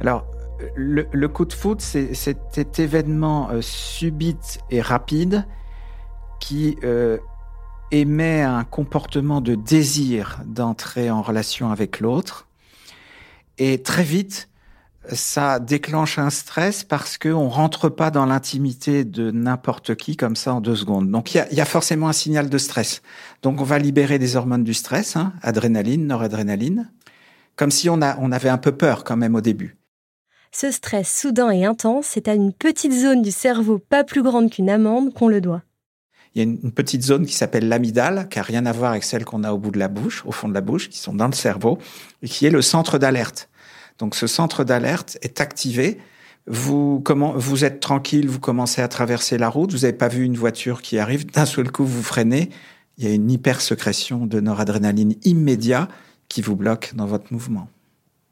Alors, 0.00 0.26
le, 0.74 1.26
coup 1.26 1.44
de 1.44 1.52
foudre, 1.52 1.80
c'est 1.80 2.14
cet 2.14 2.78
événement 2.78 3.50
euh, 3.50 3.60
subit 3.60 4.36
et 4.70 4.80
rapide 4.80 5.46
qui 6.40 6.76
euh, 6.82 7.18
émet 7.90 8.42
un 8.42 8.64
comportement 8.64 9.40
de 9.40 9.54
désir 9.54 10.40
d'entrer 10.44 11.10
en 11.10 11.22
relation 11.22 11.70
avec 11.70 12.00
l'autre. 12.00 12.46
Et 13.58 13.82
très 13.82 14.02
vite, 14.02 14.48
ça 15.12 15.58
déclenche 15.58 16.18
un 16.18 16.30
stress 16.30 16.84
parce 16.84 17.18
qu'on 17.18 17.48
rentre 17.48 17.88
pas 17.88 18.10
dans 18.10 18.26
l'intimité 18.26 19.04
de 19.04 19.30
n'importe 19.30 19.94
qui 19.94 20.16
comme 20.16 20.36
ça 20.36 20.54
en 20.54 20.60
deux 20.60 20.76
secondes. 20.76 21.10
Donc 21.10 21.34
il 21.34 21.46
y 21.50 21.60
a, 21.60 21.64
forcément 21.64 22.08
un 22.08 22.12
signal 22.12 22.48
de 22.48 22.58
stress. 22.58 23.02
Donc 23.42 23.60
on 23.60 23.64
va 23.64 23.78
libérer 23.78 24.18
des 24.18 24.36
hormones 24.36 24.64
du 24.64 24.74
stress, 24.74 25.16
hein, 25.16 25.32
adrénaline, 25.42 26.06
noradrénaline, 26.06 26.90
comme 27.56 27.70
si 27.70 27.88
on, 27.88 28.02
a, 28.02 28.16
on 28.20 28.32
avait 28.32 28.48
un 28.48 28.58
peu 28.58 28.72
peur 28.72 29.04
quand 29.04 29.16
même 29.16 29.34
au 29.34 29.40
début. 29.40 29.76
Ce 30.52 30.70
stress 30.70 31.14
soudain 31.20 31.50
et 31.50 31.64
intense, 31.64 32.06
c'est 32.06 32.28
à 32.28 32.34
une 32.34 32.52
petite 32.52 32.92
zone 32.92 33.22
du 33.22 33.30
cerveau 33.30 33.78
pas 33.78 34.04
plus 34.04 34.22
grande 34.22 34.50
qu'une 34.50 34.70
amande 34.70 35.12
qu'on 35.12 35.28
le 35.28 35.40
doit. 35.40 35.62
Il 36.34 36.38
y 36.38 36.40
a 36.40 36.44
une, 36.44 36.70
petite 36.70 37.02
zone 37.02 37.24
qui 37.24 37.32
s'appelle 37.32 37.66
l'amygdale, 37.66 38.28
qui 38.28 38.38
a 38.38 38.42
rien 38.42 38.66
à 38.66 38.72
voir 38.72 38.90
avec 38.90 39.04
celle 39.04 39.24
qu'on 39.24 39.42
a 39.42 39.52
au 39.52 39.58
bout 39.58 39.70
de 39.70 39.78
la 39.78 39.88
bouche, 39.88 40.22
au 40.26 40.32
fond 40.32 40.48
de 40.48 40.54
la 40.54 40.60
bouche, 40.60 40.90
qui 40.90 40.98
sont 40.98 41.14
dans 41.14 41.28
le 41.28 41.32
cerveau, 41.32 41.78
et 42.22 42.28
qui 42.28 42.44
est 42.44 42.50
le 42.50 42.60
centre 42.60 42.98
d'alerte. 42.98 43.48
Donc 43.98 44.14
ce 44.14 44.26
centre 44.26 44.64
d'alerte 44.64 45.18
est 45.22 45.40
activé. 45.40 45.98
Vous, 46.46 47.00
comment, 47.04 47.32
vous 47.36 47.64
êtes 47.64 47.80
tranquille, 47.80 48.28
vous 48.28 48.38
commencez 48.38 48.80
à 48.80 48.88
traverser 48.88 49.36
la 49.36 49.48
route, 49.48 49.72
vous 49.72 49.80
n'avez 49.80 49.92
pas 49.92 50.08
vu 50.08 50.24
une 50.24 50.36
voiture 50.36 50.80
qui 50.80 50.98
arrive, 50.98 51.26
d'un 51.30 51.46
seul 51.46 51.72
coup 51.72 51.84
vous 51.84 52.02
freinez, 52.02 52.50
il 52.98 53.04
y 53.04 53.10
a 53.10 53.14
une 53.14 53.30
hypersécrétion 53.30 54.26
de 54.26 54.40
noradrénaline 54.40 55.14
immédiat 55.24 55.88
qui 56.28 56.42
vous 56.42 56.56
bloque 56.56 56.92
dans 56.94 57.06
votre 57.06 57.32
mouvement. 57.32 57.68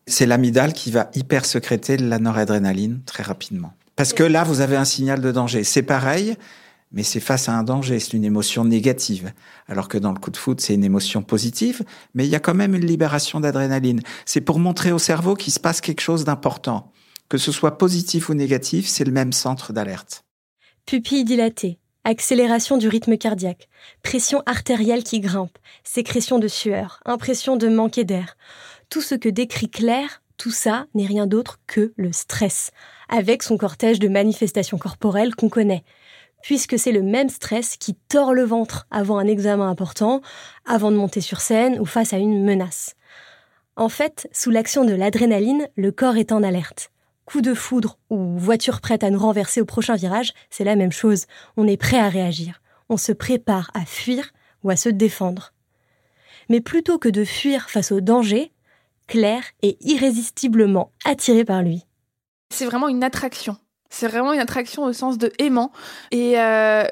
C'est 0.07 0.27
l'amygdale 0.27 0.73
qui 0.73 0.91
va 0.91 1.11
hypersécréter 1.15 1.97
la 1.97 2.19
noradrénaline 2.19 3.01
très 3.05 3.23
rapidement. 3.23 3.73
Parce 3.97 4.13
que 4.13 4.23
là, 4.23 4.45
vous 4.45 4.61
avez 4.61 4.77
un 4.77 4.85
signal 4.85 5.21
de 5.21 5.33
danger. 5.33 5.65
C'est 5.65 5.83
pareil, 5.83 6.37
mais 6.95 7.03
c'est 7.03 7.21
face 7.21 7.49
à 7.49 7.53
un 7.53 7.65
danger, 7.65 7.99
c'est 7.99 8.13
une 8.13 8.25
émotion 8.25 8.65
négative. 8.65 9.33
Alors 9.67 9.89
que 9.89 9.99
dans 9.99 10.13
le 10.13 10.19
coup 10.19 10.31
de 10.31 10.37
foot, 10.37 10.61
c'est 10.61 10.75
une 10.75 10.85
émotion 10.85 11.23
positive, 11.23 11.83
mais 12.15 12.25
il 12.25 12.31
y 12.31 12.37
a 12.37 12.41
quand 12.41 12.55
même 12.55 12.75
une 12.75 12.87
libération 12.87 13.41
d'adrénaline. 13.41 14.01
C'est 14.25 14.41
pour 14.41 14.61
montrer 14.61 14.93
au 14.93 14.99
cerveau 14.99 15.35
qu'il 15.35 15.53
se 15.53 15.59
passe 15.59 15.81
quelque 15.81 16.01
chose 16.01 16.25
d'important. 16.25 16.93
Que 17.29 17.37
ce 17.37 17.51
soit 17.51 17.79
positif 17.79 18.29
ou 18.29 18.35
négatif, 18.35 18.87
c'est 18.87 19.05
le 19.05 19.11
même 19.11 19.33
centre 19.33 19.73
d'alerte. 19.73 20.25
Pupille 20.87 21.25
dilatée, 21.25 21.81
accélération 22.05 22.77
du 22.77 22.87
rythme 22.87 23.17
cardiaque, 23.17 23.69
pression 24.05 24.43
artérielle 24.47 25.03
qui 25.03 25.19
grimpe, 25.19 25.59
sécrétion 25.83 26.39
de 26.39 26.49
sueur, 26.49 27.01
impression 27.07 27.57
de 27.57 27.69
manquer 27.69 28.05
d'air. 28.05 28.37
Tout 28.89 29.01
ce 29.01 29.17
que 29.17 29.29
décrit 29.29 29.69
Claire, 29.69 30.23
tout 30.37 30.53
ça 30.53 30.87
n'est 30.95 31.07
rien 31.07 31.27
d'autre 31.27 31.59
que 31.67 31.93
le 31.97 32.13
stress, 32.13 32.71
avec 33.09 33.43
son 33.43 33.57
cortège 33.57 33.99
de 33.99 34.09
manifestations 34.09 34.79
corporelles 34.79 35.35
qu'on 35.35 35.49
connaît 35.49 35.83
puisque 36.45 36.79
c'est 36.79 36.93
le 36.93 37.03
même 37.03 37.31
stress 37.31 37.79
qui 37.79 37.95
tord 37.95 38.35
le 38.35 38.45
ventre 38.45 38.87
avant 38.91 39.17
un 39.17 39.27
examen 39.27 39.67
important, 39.67 40.21
avant 40.67 40.91
de 40.91 40.97
monter 40.97 41.23
sur 41.23 41.41
scène 41.41 41.81
ou 41.81 41.87
face 41.87 42.13
à 42.13 42.19
une 42.19 42.45
menace. 42.45 42.97
En 43.77 43.89
fait, 43.89 44.29
sous 44.31 44.51
l'action 44.51 44.85
de 44.85 44.93
l'adrénaline, 44.93 45.67
le 45.75 45.91
corps 45.91 46.19
est 46.19 46.33
en 46.33 46.43
alerte. 46.43 46.91
Coup 47.25 47.41
de 47.41 47.55
foudre 47.55 47.99
ou 48.11 48.37
voiture 48.37 48.83
prête 48.83 49.05
à 49.05 49.09
nous 49.09 49.19
renverser 49.19 49.63
au 49.63 49.65
prochain 49.65 49.95
virage, 49.95 50.35
c'est 50.51 50.65
la 50.65 50.77
même 50.77 50.93
chose. 50.93 51.25
On 51.57 51.67
est 51.67 51.79
prêt 51.79 51.99
à 51.99 52.11
réagir. 52.11 52.61
On 52.91 52.99
se 52.99 53.13
prépare 53.13 53.71
à 53.73 53.87
fuir 53.87 54.31
ou 54.65 54.69
à 54.69 54.77
se 54.77 54.91
défendre. 54.91 55.55
Mais 56.51 56.61
plutôt 56.61 56.99
que 56.99 57.09
de 57.09 57.25
fuir 57.25 57.71
face 57.71 57.91
au 57.91 58.03
danger, 58.03 58.53
Claire 59.07 59.45
est 59.63 59.79
irrésistiblement 59.81 60.93
attirée 61.07 61.47
par 61.47 61.63
lui. 61.63 61.87
C'est 62.51 62.67
vraiment 62.67 62.89
une 62.89 63.03
attraction. 63.03 63.57
C'est 63.95 64.09
vraiment 64.09 64.33
une 64.33 64.41
attraction 64.41 64.83
au 64.83 64.93
sens 64.93 65.19
de 65.19 65.33
aimant. 65.39 65.71
Et 66.11 66.41
euh, 66.41 66.85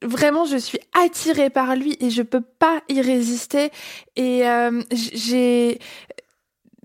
vraiment, 0.00 0.46
je 0.46 0.56
suis 0.56 0.78
attirée 0.98 1.50
par 1.50 1.76
lui 1.76 1.94
et 2.00 2.08
je 2.08 2.22
peux 2.22 2.40
pas 2.40 2.80
y 2.88 3.02
résister. 3.02 3.70
Et 4.16 4.48
euh, 4.48 4.80
j'ai 4.90 5.78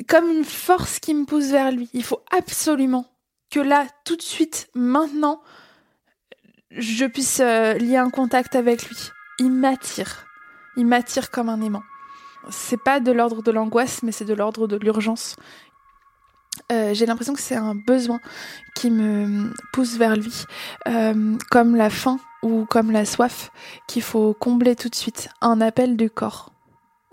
comme 0.10 0.30
une 0.30 0.44
force 0.44 1.00
qui 1.00 1.14
me 1.14 1.24
pousse 1.24 1.46
vers 1.46 1.72
lui. 1.72 1.90
Il 1.94 2.04
faut 2.04 2.20
absolument 2.30 3.06
que 3.50 3.62
là, 3.62 3.88
tout 4.04 4.18
de 4.18 4.22
suite, 4.22 4.70
maintenant, 4.76 5.42
je 6.72 7.06
puisse 7.06 7.40
euh, 7.40 7.76
lier 7.76 7.96
un 7.96 8.10
contact 8.10 8.58
avec 8.58 8.84
lui. 8.90 8.98
Il 9.40 9.52
m'attire. 9.52 10.26
Il 10.76 10.86
m'attire 10.88 11.32
comme 11.32 11.48
un 11.48 11.62
aimant. 11.62 11.84
C'est 12.50 12.84
pas 12.84 13.00
de 13.00 13.14
l'ordre 13.14 13.42
de 13.42 13.52
l'angoisse, 13.52 14.04
mais 14.04 14.12
c'est 14.12 14.26
de 14.26 14.34
l'ordre 14.34 14.68
de 14.68 14.76
l'urgence. 14.76 15.38
Euh, 16.72 16.94
j'ai 16.94 17.06
l'impression 17.06 17.34
que 17.34 17.42
c'est 17.42 17.56
un 17.56 17.76
besoin 17.76 18.20
qui 18.76 18.92
me 18.92 19.52
pousse 19.74 19.98
vers 19.98 20.16
lui, 20.16 20.46
euh, 20.88 21.36
comme 21.50 21.76
la 21.76 21.90
faim 21.90 22.20
ou 22.44 22.66
comme 22.66 22.92
la 22.92 23.06
soif 23.06 23.52
qu'il 23.88 24.02
faut 24.02 24.34
combler 24.34 24.76
tout 24.76 24.90
de 24.90 24.96
suite, 24.96 25.30
un 25.42 25.62
appel 25.62 25.98
du 25.98 26.10
corps. 26.10 26.54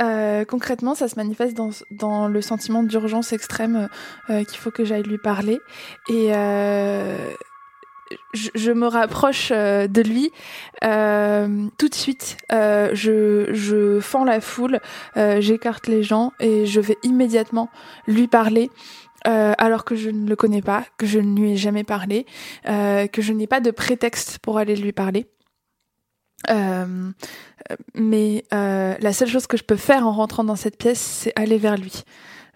Euh, 0.00 0.44
concrètement, 0.44 0.94
ça 0.94 1.08
se 1.08 1.16
manifeste 1.16 1.56
dans, 1.56 1.70
dans 1.90 2.28
le 2.28 2.40
sentiment 2.40 2.84
d'urgence 2.84 3.32
extrême 3.32 3.88
qu'il 4.28 4.58
faut 4.58 4.70
que 4.70 4.84
j'aille 4.84 5.02
lui 5.02 5.18
parler. 5.18 5.58
Et 6.08 6.28
je, 8.32 8.72
me 8.72 8.86
rapproche 8.86 9.50
de 9.50 10.02
lui 10.02 10.30
tout 10.80 11.88
de 11.88 11.94
suite. 11.94 12.36
je, 12.50 13.48
je 13.50 13.98
fends 13.98 14.24
la 14.24 14.40
foule, 14.40 14.78
j'écarte 15.16 15.88
les 15.88 16.04
gens 16.04 16.32
et 16.38 16.64
je 16.64 16.80
vais 16.80 16.96
immédiatement 17.02 17.68
lui 18.06 18.28
parler. 18.28 18.70
Euh, 19.28 19.52
alors 19.58 19.84
que 19.84 19.94
je 19.94 20.08
ne 20.08 20.26
le 20.28 20.36
connais 20.36 20.62
pas, 20.62 20.86
que 20.96 21.06
je 21.06 21.18
ne 21.18 21.38
lui 21.38 21.52
ai 21.52 21.56
jamais 21.56 21.84
parlé, 21.84 22.24
euh, 22.66 23.06
que 23.06 23.20
je 23.20 23.32
n'ai 23.32 23.46
pas 23.46 23.60
de 23.60 23.70
prétexte 23.70 24.38
pour 24.38 24.56
aller 24.58 24.74
lui 24.74 24.92
parler. 24.92 25.26
Euh, 26.50 27.10
mais 27.94 28.44
la 28.50 29.12
seule 29.12 29.28
chose 29.28 29.46
que 29.46 29.56
je 29.56 29.64
peux 29.64 29.76
faire 29.76 30.06
en 30.06 30.12
rentrant 30.12 30.44
dans 30.44 30.56
cette 30.56 30.78
pièce, 30.78 31.00
c'est 31.00 31.32
aller 31.36 31.58
vers 31.58 31.76
lui, 31.76 32.04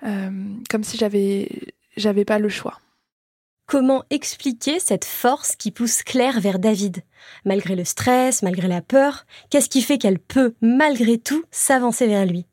comme 0.03 0.85
si 0.85 0.97
j'avais 0.97 1.49
j'avais 1.97 2.25
pas 2.25 2.39
le 2.39 2.49
choix. 2.49 2.79
Comment 3.67 4.05
expliquer 4.11 4.79
cette 4.81 5.05
force 5.05 5.57
qui 5.57 5.71
pousse 5.71 6.03
Claire 6.03 6.41
vers 6.41 6.59
David? 6.59 7.03
Malgré 7.45 7.77
le 7.77 7.85
stress, 7.85 8.43
malgré 8.43 8.67
la 8.67 8.83
peur, 8.83 9.25
qu'est-ce 9.51 9.69
qui 9.69 9.83
fait 9.83 9.99
qu'elle 9.99 10.19
peut, 10.19 10.55
malgré 10.61 11.19
tout, 11.19 11.45
s'avancer 11.51 12.07
vers 12.07 12.27
lui? 12.27 12.47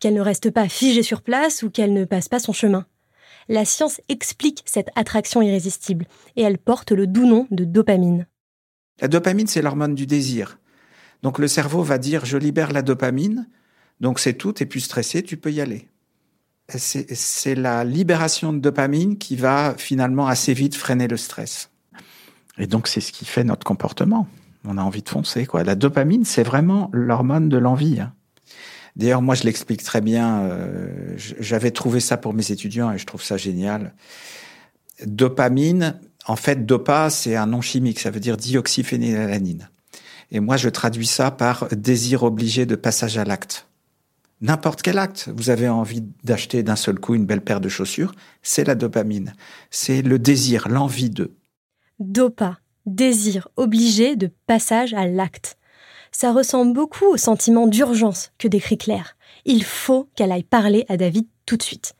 Qu'elle 0.00 0.14
ne 0.14 0.20
reste 0.20 0.50
pas 0.50 0.68
figée 0.68 1.02
sur 1.02 1.22
place 1.22 1.62
ou 1.62 1.70
qu'elle 1.70 1.92
ne 1.92 2.04
passe 2.04 2.28
pas 2.28 2.38
son 2.38 2.52
chemin? 2.52 2.86
La 3.48 3.64
science 3.64 4.00
explique 4.08 4.62
cette 4.66 4.90
attraction 4.94 5.42
irrésistible 5.42 6.06
et 6.36 6.42
elle 6.42 6.58
porte 6.58 6.92
le 6.92 7.06
doux 7.06 7.26
nom 7.26 7.46
de 7.50 7.64
dopamine. 7.64 8.26
La 9.00 9.08
dopamine, 9.08 9.46
c'est 9.46 9.62
l'hormone 9.62 9.94
du 9.94 10.06
désir. 10.06 10.58
Donc 11.22 11.38
le 11.38 11.48
cerveau 11.48 11.82
va 11.82 11.98
dire 11.98 12.24
je 12.24 12.36
libère 12.36 12.72
la 12.72 12.82
dopamine, 12.82 13.48
donc 14.00 14.18
c'est 14.18 14.34
tout, 14.34 14.52
t'es 14.52 14.66
plus 14.66 14.80
stressé, 14.80 15.22
tu 15.22 15.36
peux 15.36 15.52
y 15.52 15.60
aller. 15.60 15.88
C'est 16.68 17.54
la 17.54 17.82
libération 17.82 18.52
de 18.52 18.58
dopamine 18.58 19.16
qui 19.16 19.36
va 19.36 19.74
finalement 19.78 20.26
assez 20.26 20.52
vite 20.52 20.74
freiner 20.74 21.08
le 21.08 21.16
stress. 21.16 21.70
Et 22.58 22.66
donc 22.66 22.88
c'est 22.88 23.00
ce 23.00 23.10
qui 23.10 23.24
fait 23.24 23.44
notre 23.44 23.64
comportement. 23.64 24.28
On 24.64 24.76
a 24.76 24.82
envie 24.82 25.02
de 25.02 25.08
foncer, 25.08 25.46
quoi. 25.46 25.64
La 25.64 25.76
dopamine, 25.76 26.24
c'est 26.24 26.42
vraiment 26.42 26.90
l'hormone 26.92 27.48
de 27.48 27.56
l'envie. 27.56 28.00
Hein. 28.00 28.12
D'ailleurs, 28.98 29.22
moi, 29.22 29.36
je 29.36 29.44
l'explique 29.44 29.82
très 29.84 30.00
bien. 30.00 30.42
Euh, 30.42 31.14
j'avais 31.16 31.70
trouvé 31.70 32.00
ça 32.00 32.16
pour 32.16 32.34
mes 32.34 32.50
étudiants 32.50 32.92
et 32.92 32.98
je 32.98 33.06
trouve 33.06 33.22
ça 33.22 33.36
génial. 33.36 33.94
Dopamine, 35.06 36.00
en 36.26 36.34
fait, 36.34 36.66
dopa, 36.66 37.08
c'est 37.08 37.36
un 37.36 37.46
nom 37.46 37.60
chimique, 37.60 38.00
ça 38.00 38.10
veut 38.10 38.20
dire 38.20 38.36
dioxyphénylalanine. 38.36 39.70
Et 40.32 40.40
moi, 40.40 40.56
je 40.56 40.68
traduis 40.68 41.06
ça 41.06 41.30
par 41.30 41.68
désir 41.70 42.24
obligé 42.24 42.66
de 42.66 42.74
passage 42.74 43.16
à 43.16 43.24
l'acte. 43.24 43.66
N'importe 44.40 44.82
quel 44.82 44.98
acte, 44.98 45.30
vous 45.34 45.50
avez 45.50 45.68
envie 45.68 46.04
d'acheter 46.22 46.62
d'un 46.62 46.76
seul 46.76 46.98
coup 46.98 47.14
une 47.14 47.24
belle 47.24 47.40
paire 47.40 47.60
de 47.60 47.68
chaussures, 47.68 48.14
c'est 48.42 48.64
la 48.64 48.74
dopamine. 48.74 49.32
C'est 49.70 50.02
le 50.02 50.18
désir, 50.18 50.68
l'envie 50.68 51.10
de. 51.10 51.32
Dopa, 51.98 52.58
désir 52.86 53.48
obligé 53.56 54.16
de 54.16 54.30
passage 54.46 54.94
à 54.94 55.06
l'acte 55.06 55.57
ça 56.18 56.32
ressemble 56.32 56.72
beaucoup 56.72 57.04
au 57.04 57.16
sentiment 57.16 57.68
d'urgence 57.68 58.32
que 58.38 58.48
décrit 58.48 58.76
Claire. 58.76 59.16
Il 59.44 59.62
faut 59.62 60.08
qu'elle 60.16 60.32
aille 60.32 60.42
parler 60.42 60.84
à 60.88 60.96
David 60.96 61.28
tout 61.46 61.56
de 61.56 61.62
suite. 61.62 61.94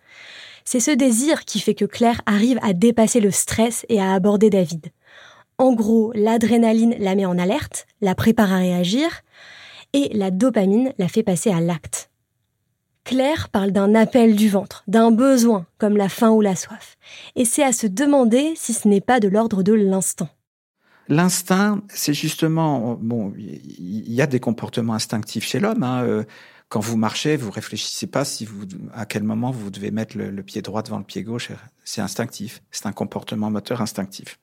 C'est 0.64 0.80
ce 0.80 0.90
désir 0.90 1.44
qui 1.44 1.60
fait 1.60 1.76
que 1.76 1.84
Claire 1.84 2.20
arrive 2.26 2.58
à 2.60 2.72
dépasser 2.72 3.20
le 3.20 3.30
stress 3.30 3.86
et 3.88 4.00
à 4.00 4.12
aborder 4.12 4.50
David. 4.50 4.88
En 5.56 5.72
gros, 5.72 6.10
l'adrénaline 6.16 6.96
la 6.98 7.14
met 7.14 7.26
en 7.26 7.38
alerte, 7.38 7.86
la 8.00 8.16
prépare 8.16 8.52
à 8.52 8.58
réagir, 8.58 9.20
et 9.92 10.08
la 10.12 10.32
dopamine 10.32 10.92
la 10.98 11.06
fait 11.06 11.22
passer 11.22 11.52
à 11.52 11.60
l'acte. 11.60 12.10
Claire 13.04 13.48
parle 13.50 13.70
d'un 13.70 13.94
appel 13.94 14.34
du 14.34 14.48
ventre, 14.48 14.82
d'un 14.88 15.12
besoin, 15.12 15.64
comme 15.78 15.96
la 15.96 16.08
faim 16.08 16.30
ou 16.30 16.40
la 16.40 16.56
soif, 16.56 16.96
et 17.36 17.44
c'est 17.44 17.62
à 17.62 17.70
se 17.70 17.86
demander 17.86 18.54
si 18.56 18.72
ce 18.72 18.88
n'est 18.88 19.00
pas 19.00 19.20
de 19.20 19.28
l'ordre 19.28 19.62
de 19.62 19.74
l'instant. 19.74 20.28
L'instinct, 21.08 21.82
c'est 21.88 22.12
justement, 22.12 22.98
bon, 23.00 23.32
il 23.36 24.12
y 24.12 24.20
a 24.20 24.26
des 24.26 24.40
comportements 24.40 24.94
instinctifs 24.94 25.44
chez 25.44 25.58
l'homme. 25.58 25.82
Hein, 25.82 26.02
euh, 26.02 26.24
quand 26.68 26.80
vous 26.80 26.98
marchez, 26.98 27.36
vous 27.36 27.50
réfléchissez 27.50 28.06
pas 28.06 28.26
si 28.26 28.44
vous, 28.44 28.66
à 28.92 29.06
quel 29.06 29.22
moment 29.22 29.50
vous 29.50 29.70
devez 29.70 29.90
mettre 29.90 30.18
le, 30.18 30.42
pied 30.42 30.60
droit 30.60 30.82
devant 30.82 30.98
le 30.98 31.04
pied 31.04 31.22
gauche. 31.22 31.50
C'est 31.82 32.02
instinctif. 32.02 32.62
C'est 32.70 32.84
un 32.84 32.92
comportement 32.92 33.50
moteur 33.50 33.80
instinctif. 33.80 34.38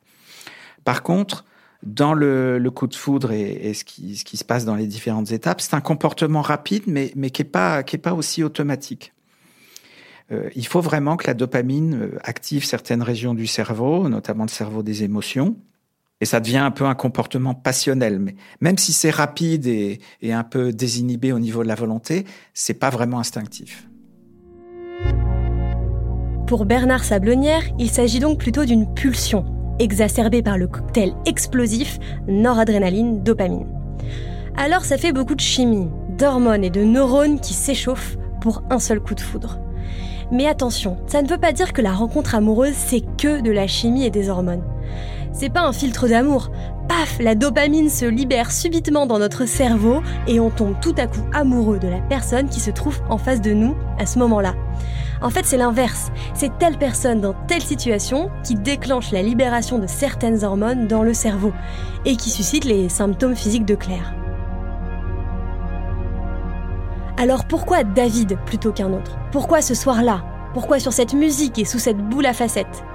Par 0.84 1.04
contre, 1.04 1.46
dans 1.84 2.16
le, 2.16 2.60
coup 2.74 2.88
de 2.88 2.96
foudre 2.96 3.32
et, 3.32 3.74
ce, 3.76 3.84
qui, 3.84 4.16
se 4.16 4.44
passe 4.44 4.66
dans 4.66 4.76
les 4.76 4.88
différentes 4.88 5.32
étapes, 5.32 5.62
c'est 5.62 5.76
un 5.76 5.82
comportement 5.82 6.42
rapide, 6.42 6.84
mais, 6.88 7.12
qui 7.30 7.44
est 7.44 7.46
pas, 7.46 7.84
qui 7.84 7.96
est 7.96 8.00
pas 8.00 8.16
aussi 8.16 8.44
automatique. 8.44 9.14
Euh, 10.32 10.50
il 10.56 10.66
faut 10.66 10.82
vraiment 10.82 11.18
que 11.18 11.28
la 11.28 11.36
dopamine 11.36 12.02
euh, 12.02 12.20
active 12.24 12.66
certaines 12.66 13.04
régions 13.04 13.36
du 13.36 13.46
cerveau, 13.46 14.10
notamment 14.10 14.46
le 14.46 14.50
cerveau 14.50 14.82
des 14.82 15.04
émotions, 15.04 15.56
et 16.22 16.26
ça 16.26 16.40
devient 16.40 16.58
un 16.58 16.72
peu 16.72 16.86
un 16.86 16.96
comportement 16.96 17.54
passionnel. 17.54 18.20
Mais 18.20 18.36
même 18.62 18.78
si 18.78 18.94
c'est 18.94 19.10
rapide 19.10 19.68
et, 19.68 20.00
un 20.24 20.44
peu 20.44 20.72
désinhibé 20.72 21.32
au 21.32 21.40
niveau 21.40 21.64
de 21.64 21.68
la 21.68 21.76
volonté, 21.76 22.26
c'est 22.54 22.74
pas 22.74 22.90
vraiment 22.90 23.20
instinctif. 23.20 23.88
Pour 26.48 26.66
Bernard 26.66 27.04
Sablonnière, 27.04 27.64
il 27.80 27.90
s'agit 27.90 28.20
donc 28.20 28.40
plutôt 28.40 28.66
d'une 28.66 28.94
pulsion, 28.94 29.46
exacerbée 29.80 30.44
par 30.44 30.58
le 30.58 30.68
cocktail 30.68 31.14
explosif 31.26 31.98
noradrénaline-dopamine. 32.28 33.66
Alors 34.56 34.86
ça 34.86 34.98
fait 34.98 35.12
beaucoup 35.12 35.36
de 35.36 35.42
chimie, 35.42 35.90
d'hormones 36.18 36.64
et 36.64 36.70
de 36.70 36.84
neurones 36.84 37.40
qui 37.40 37.54
s'échauffent 37.54 38.18
pour 38.42 38.64
un 38.70 38.80
seul 38.80 39.00
coup 39.00 39.16
de 39.16 39.22
foudre. 39.22 39.60
Mais 40.32 40.48
attention, 40.48 40.98
ça 41.08 41.22
ne 41.22 41.28
veut 41.28 41.38
pas 41.38 41.52
dire 41.52 41.74
que 41.74 41.82
la 41.82 41.94
rencontre 41.94 42.36
amoureuse 42.36 42.76
c'est 42.76 43.04
que 43.18 43.42
de 43.42 43.52
la 43.52 43.68
chimie 43.68 44.06
et 44.06 44.12
des 44.12 44.30
hormones. 44.30 44.64
C'est 45.38 45.50
pas 45.50 45.64
un 45.64 45.74
filtre 45.74 46.08
d'amour. 46.08 46.50
Paf, 46.88 47.18
la 47.20 47.36
dopamine 47.36 47.90
se 47.90 48.06
libère 48.06 48.54
subitement 48.54 49.06
dans 49.06 49.20
notre 49.20 49.46
cerveau 49.46 50.02
et 50.28 50.40
on 50.40 50.50
tombe 50.50 50.80
tout 50.80 50.96
à 50.98 51.08
coup 51.08 51.26
amoureux 51.34 51.78
de 51.78 51.90
la 51.90 52.00
personne 52.00 52.48
qui 52.48 52.62
se 52.62 52.72
trouve 52.72 53.02
en 53.10 53.18
face 53.18 53.42
de 53.42 53.52
nous 53.52 53.76
à 54.00 54.06
ce 54.06 54.18
moment-là. 54.20 54.54
En 55.22 55.30
fait, 55.30 55.46
c'est 55.46 55.58
l'inverse. 55.58 56.10
C'est 56.34 56.58
telle 56.58 56.78
personne 56.78 57.20
dans 57.20 57.34
telle 57.48 57.62
situation 57.62 58.32
qui 58.46 58.56
déclenche 58.56 59.12
la 59.12 59.22
libération 59.22 59.78
de 59.78 59.88
certaines 59.88 60.46
hormones 60.46 60.88
dans 60.88 61.04
le 61.04 61.14
cerveau 61.14 61.52
et 62.06 62.16
qui 62.16 62.30
suscite 62.30 62.64
les 62.64 62.88
symptômes 62.88 63.36
physiques 63.36 63.66
de 63.66 63.76
Claire. 63.76 64.14
Alors 67.18 67.44
pourquoi 67.44 67.84
David 67.84 68.38
plutôt 68.46 68.72
qu'un 68.72 68.94
autre? 68.94 69.18
Pourquoi 69.34 69.62
ce 69.62 69.74
soir-là? 69.74 70.24
Pourquoi 70.54 70.80
sur 70.80 70.94
cette 70.94 71.14
musique 71.14 71.60
et 71.60 71.66
sous 71.66 71.80
cette 71.80 71.98
boule 71.98 72.26
à 72.26 72.34
facettes? 72.34 72.86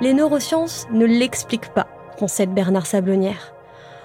Les 0.00 0.14
neurosciences 0.14 0.86
ne 0.92 1.04
l'expliquent 1.04 1.72
pas, 1.72 1.86
concède 2.18 2.52
Bernard 2.52 2.86
Sablonnière. 2.86 3.54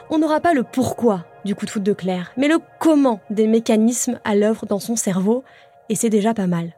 On 0.09 0.19
n'aura 0.19 0.39
pas 0.39 0.53
le 0.53 0.63
pourquoi 0.63 1.25
du 1.45 1.55
coup 1.55 1.65
de 1.65 1.71
foot 1.71 1.83
de 1.83 1.93
Claire, 1.93 2.31
mais 2.37 2.47
le 2.47 2.59
comment 2.79 3.19
des 3.29 3.47
mécanismes 3.47 4.19
à 4.23 4.35
l'œuvre 4.35 4.65
dans 4.65 4.79
son 4.79 4.95
cerveau, 4.95 5.43
et 5.89 5.95
c'est 5.95 6.09
déjà 6.09 6.33
pas 6.33 6.47
mal. 6.47 6.73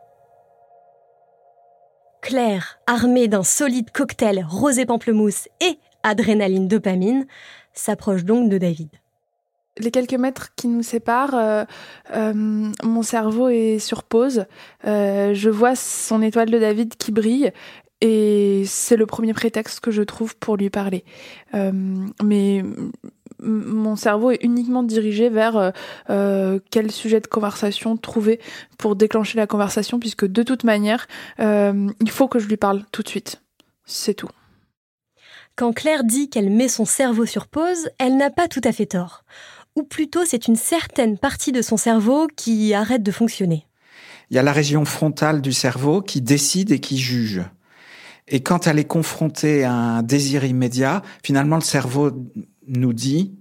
Claire, 2.21 2.80
armée 2.86 3.28
d'un 3.28 3.43
solide 3.43 3.91
cocktail 3.91 4.45
rosé 4.47 4.86
pamplemousse 4.86 5.47
et 5.60 5.80
adrénaline 6.04 6.67
dopamine, 6.67 7.26
s'approche 7.74 8.24
donc 8.24 8.50
de 8.50 8.58
David. 8.58 8.89
Les 9.78 9.89
quelques 9.89 10.13
mètres 10.13 10.54
qui 10.56 10.67
nous 10.67 10.84
séparent, 10.84 11.34
euh, 11.34 11.63
euh, 12.13 12.34
mon 12.84 13.02
cerveau 13.04 13.47
est 13.47 13.80
sur 13.80 14.04
pause. 14.04 14.45
Euh, 14.86 15.34
je 15.34 15.50
vois 15.50 15.76
son 15.76 16.21
étoile 16.21 16.50
de 16.50 16.60
David 16.60 16.97
qui 16.97 17.12
brille 17.12 17.52
et 18.01 18.63
c'est 18.65 18.97
le 18.97 19.05
premier 19.05 19.33
prétexte 19.33 19.79
que 19.79 19.91
je 19.91 20.01
trouve 20.01 20.35
pour 20.35 20.57
lui 20.57 20.71
parler. 20.71 21.05
Euh, 21.53 21.71
mais 22.23 22.63
mon 23.39 23.95
cerveau 23.95 24.31
est 24.31 24.43
uniquement 24.43 24.83
dirigé 24.83 25.29
vers 25.29 25.55
euh, 25.55 25.71
euh, 26.09 26.59
quel 26.71 26.91
sujet 26.91 27.21
de 27.21 27.27
conversation 27.27 27.97
trouver 27.97 28.39
pour 28.79 28.95
déclencher 28.95 29.37
la 29.37 29.45
conversation, 29.47 29.99
puisque 29.99 30.25
de 30.25 30.43
toute 30.43 30.63
manière, 30.63 31.07
il 31.39 32.09
faut 32.09 32.27
que 32.27 32.39
je 32.39 32.47
lui 32.47 32.57
parle 32.57 32.83
tout 32.91 33.03
de 33.03 33.07
suite. 33.07 33.41
C'est 33.85 34.15
tout. 34.15 34.29
Quand 35.55 35.73
Claire 35.73 36.03
dit 36.03 36.29
qu'elle 36.29 36.49
met 36.49 36.67
son 36.67 36.85
cerveau 36.85 37.25
sur 37.25 37.47
pause, 37.47 37.89
elle 37.99 38.17
n'a 38.17 38.31
pas 38.31 38.47
tout 38.47 38.61
à 38.63 38.71
fait 38.71 38.85
tort. 38.87 39.23
Ou 39.75 39.83
plutôt, 39.83 40.25
c'est 40.25 40.47
une 40.47 40.55
certaine 40.55 41.17
partie 41.17 41.51
de 41.51 41.61
son 41.61 41.77
cerveau 41.77 42.27
qui 42.35 42.73
arrête 42.73 43.03
de 43.03 43.11
fonctionner. 43.11 43.67
Il 44.29 44.35
y 44.35 44.39
a 44.39 44.43
la 44.43 44.53
région 44.53 44.85
frontale 44.85 45.41
du 45.41 45.51
cerveau 45.51 46.01
qui 46.01 46.21
décide 46.21 46.71
et 46.71 46.79
qui 46.79 46.97
juge. 46.97 47.43
Et 48.27 48.41
quand 48.41 48.67
elle 48.67 48.79
est 48.79 48.86
confrontée 48.86 49.63
à 49.63 49.73
un 49.73 50.03
désir 50.03 50.45
immédiat, 50.45 51.01
finalement, 51.23 51.55
le 51.57 51.62
cerveau 51.62 52.12
nous 52.67 52.93
dit, 52.93 53.36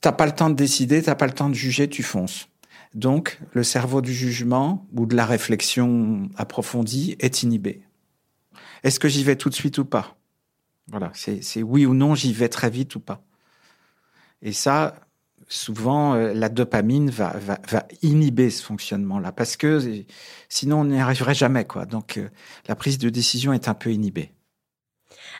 t'as 0.00 0.12
pas 0.12 0.26
le 0.26 0.32
temps 0.32 0.50
de 0.50 0.54
décider, 0.54 1.02
t'as 1.02 1.14
pas 1.14 1.26
le 1.26 1.32
temps 1.32 1.48
de 1.48 1.54
juger, 1.54 1.88
tu 1.88 2.02
fonces. 2.02 2.48
Donc, 2.94 3.40
le 3.52 3.62
cerveau 3.62 4.00
du 4.00 4.14
jugement 4.14 4.86
ou 4.94 5.06
de 5.06 5.14
la 5.14 5.26
réflexion 5.26 6.28
approfondie 6.36 7.16
est 7.18 7.42
inhibé. 7.42 7.82
est-ce 8.82 9.00
que 9.00 9.08
j'y 9.08 9.24
vais 9.24 9.36
tout 9.36 9.50
de 9.50 9.54
suite 9.54 9.78
ou 9.78 9.84
pas? 9.84 10.16
Voilà, 10.86 11.12
c'est 11.14 11.62
oui 11.62 11.84
ou 11.84 11.94
non, 11.94 12.14
j'y 12.14 12.32
vais 12.32 12.48
très 12.48 12.70
vite 12.70 12.94
ou 12.94 13.00
pas. 13.00 13.22
Et 14.40 14.52
ça, 14.52 14.94
souvent, 15.48 16.14
euh, 16.14 16.32
la 16.34 16.48
dopamine 16.48 17.10
va, 17.10 17.32
inhiber 18.02 18.50
ce 18.50 18.62
fonctionnement-là, 18.62 19.32
parce 19.32 19.56
que 19.56 20.04
sinon, 20.48 20.80
on 20.80 20.84
n'y 20.84 21.00
arriverait 21.00 21.34
jamais. 21.34 21.64
quoi. 21.64 21.86
Donc, 21.86 22.18
euh, 22.18 22.28
la 22.68 22.76
prise 22.76 22.98
de 22.98 23.08
décision 23.08 23.52
est 23.52 23.68
un 23.68 23.74
peu 23.74 23.90
inhibée. 23.92 24.32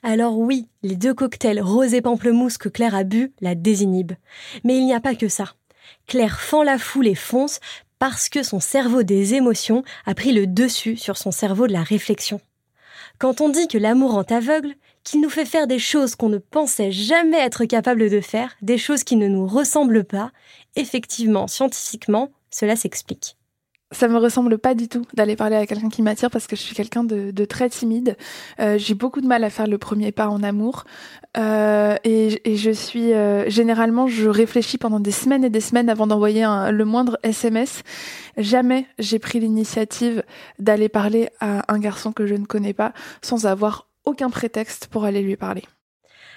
Alors 0.03 0.39
oui, 0.39 0.69
les 0.83 0.97
deux 0.97 1.15
cocktails 1.15 1.61
rose 1.61 1.95
et 1.95 2.01
pamplemousse 2.01 2.57
que 2.57 2.69
Claire 2.69 2.95
a 2.95 3.05
bu 3.05 3.33
la 3.41 3.55
désinhibent. 3.55 4.17
Mais 4.65 4.77
il 4.77 4.87
n'y 4.87 4.95
a 4.95 5.01
pas 5.01 5.15
que 5.15 5.29
ça. 5.29 5.55
Claire 6.07 6.41
fend 6.41 6.63
la 6.63 6.79
foule 6.79 7.09
et 7.09 7.15
fonce 7.15 7.61
parce 7.99 8.29
que 8.29 8.43
son 8.43 8.61
cerveau 8.61 9.03
des 9.03 9.35
émotions 9.35 9.83
a 10.07 10.15
pris 10.15 10.33
le 10.33 10.47
dessus 10.47 10.97
sur 10.97 11.17
son 11.17 11.33
cerveau 11.33 11.67
de 11.67 11.73
la 11.73 11.83
réflexion. 11.83 12.41
Quand 13.19 13.41
on 13.41 13.49
dit 13.49 13.67
que 13.67 13.79
l'amour 13.79 14.13
rend 14.13 14.23
aveugle, 14.23 14.75
qu'il 15.05 15.21
nous 15.21 15.31
fait 15.31 15.45
faire 15.45 15.67
des 15.67 15.79
choses 15.79 16.15
qu'on 16.15 16.29
ne 16.29 16.39
pensait 16.39 16.93
jamais 16.93 17.39
être 17.39 17.65
capable 17.65 18.11
de 18.11 18.21
faire, 18.21 18.57
des 18.63 18.79
choses 18.79 19.05
qui 19.05 19.17
ne 19.17 19.29
nous 19.29 19.47
ressemblent 19.47 20.05
pas, 20.05 20.33
effectivement, 20.77 21.47
scientifiquement, 21.47 22.31
cela 22.51 22.77
s'explique 22.77 23.39
ça 23.91 24.09
me 24.09 24.19
ressemble 24.19 24.59
pas 24.59 24.75
du 24.75 24.89
tout 24.89 25.05
d'aller 25.15 25.35
parler 25.35 25.57
à 25.57 25.67
quelqu'un 25.67 25.89
qui 25.89 26.03
m'attire 26.03 26.31
parce 26.31 26.47
que 26.47 26.57
je 26.57 26.61
suis 26.61 26.75
quelqu'un 26.75 27.05
de, 27.05 27.45
très 27.45 27.71
timide. 27.71 28.17
Euh, 28.61 28.77
j'ai 28.77 28.95
beaucoup 28.95 29.21
de 29.21 29.27
mal 29.27 29.45
à 29.45 29.51
faire 29.51 29.67
le 29.67 29.79
premier 29.79 30.13
pas 30.13 30.29
en 30.29 30.43
amour 30.43 30.85
euh, 31.37 31.97
et, 32.05 32.41
je 32.57 32.71
suis 32.71 33.13
euh, 33.13 33.49
généralement 33.49 34.07
je 34.07 34.29
réfléchis 34.29 34.77
pendant 34.77 35.01
des 35.01 35.11
semaines 35.11 35.45
et 35.45 35.51
des 35.51 35.61
semaines 35.61 35.89
avant 35.89 36.07
d'envoyer 36.07 36.45
le 36.71 36.85
moindre 36.85 37.19
SMS. 37.23 37.83
Jamais 38.37 38.87
j'ai 38.99 39.19
pris 39.19 39.41
l'initiative 39.41 40.23
d'aller 40.59 40.89
parler 40.89 41.31
à 41.41 41.73
un 41.73 41.79
garçon 41.79 42.13
que 42.13 42.27
je 42.27 42.35
ne 42.35 42.45
connais 42.45 42.75
pas 42.75 42.93
sans 43.23 43.47
avoir 43.47 43.88
aucun 44.09 44.31
prétexte 44.31 44.87
pour 44.87 45.05
aller 45.05 45.21
lui 45.21 45.37
parler. 45.37 45.63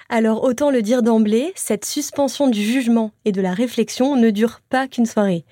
Alors 0.10 0.44
autant 0.44 0.72
le 0.72 0.82
dire 0.82 1.04
d'emblée, 1.04 1.54
cette 1.56 1.86
suspension 1.86 2.50
du 2.50 2.62
jugement 2.62 3.12
et 3.24 3.32
de 3.32 3.40
la 3.40 3.54
réflexion 3.54 4.18
ne 4.18 4.30
dure 4.30 4.60
pas 4.70 4.90
qu'une 4.90 5.06
soirée. 5.06 5.46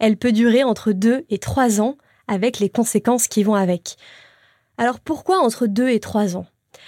Elle 0.00 0.16
peut 0.16 0.32
durer 0.32 0.64
entre 0.64 0.90
deux 0.90 1.24
et 1.30 1.38
trois 1.38 1.80
ans, 1.80 1.96
avec 2.26 2.58
les 2.58 2.70
conséquences 2.70 3.28
qui 3.28 3.44
vont 3.44 3.54
avec. 3.54 3.96
Alors 4.78 4.98
pourquoi 4.98 5.38
entre 5.38 5.68
deux 5.68 5.88
et 5.88 6.00
trois 6.00 6.36
ans? 6.36 6.46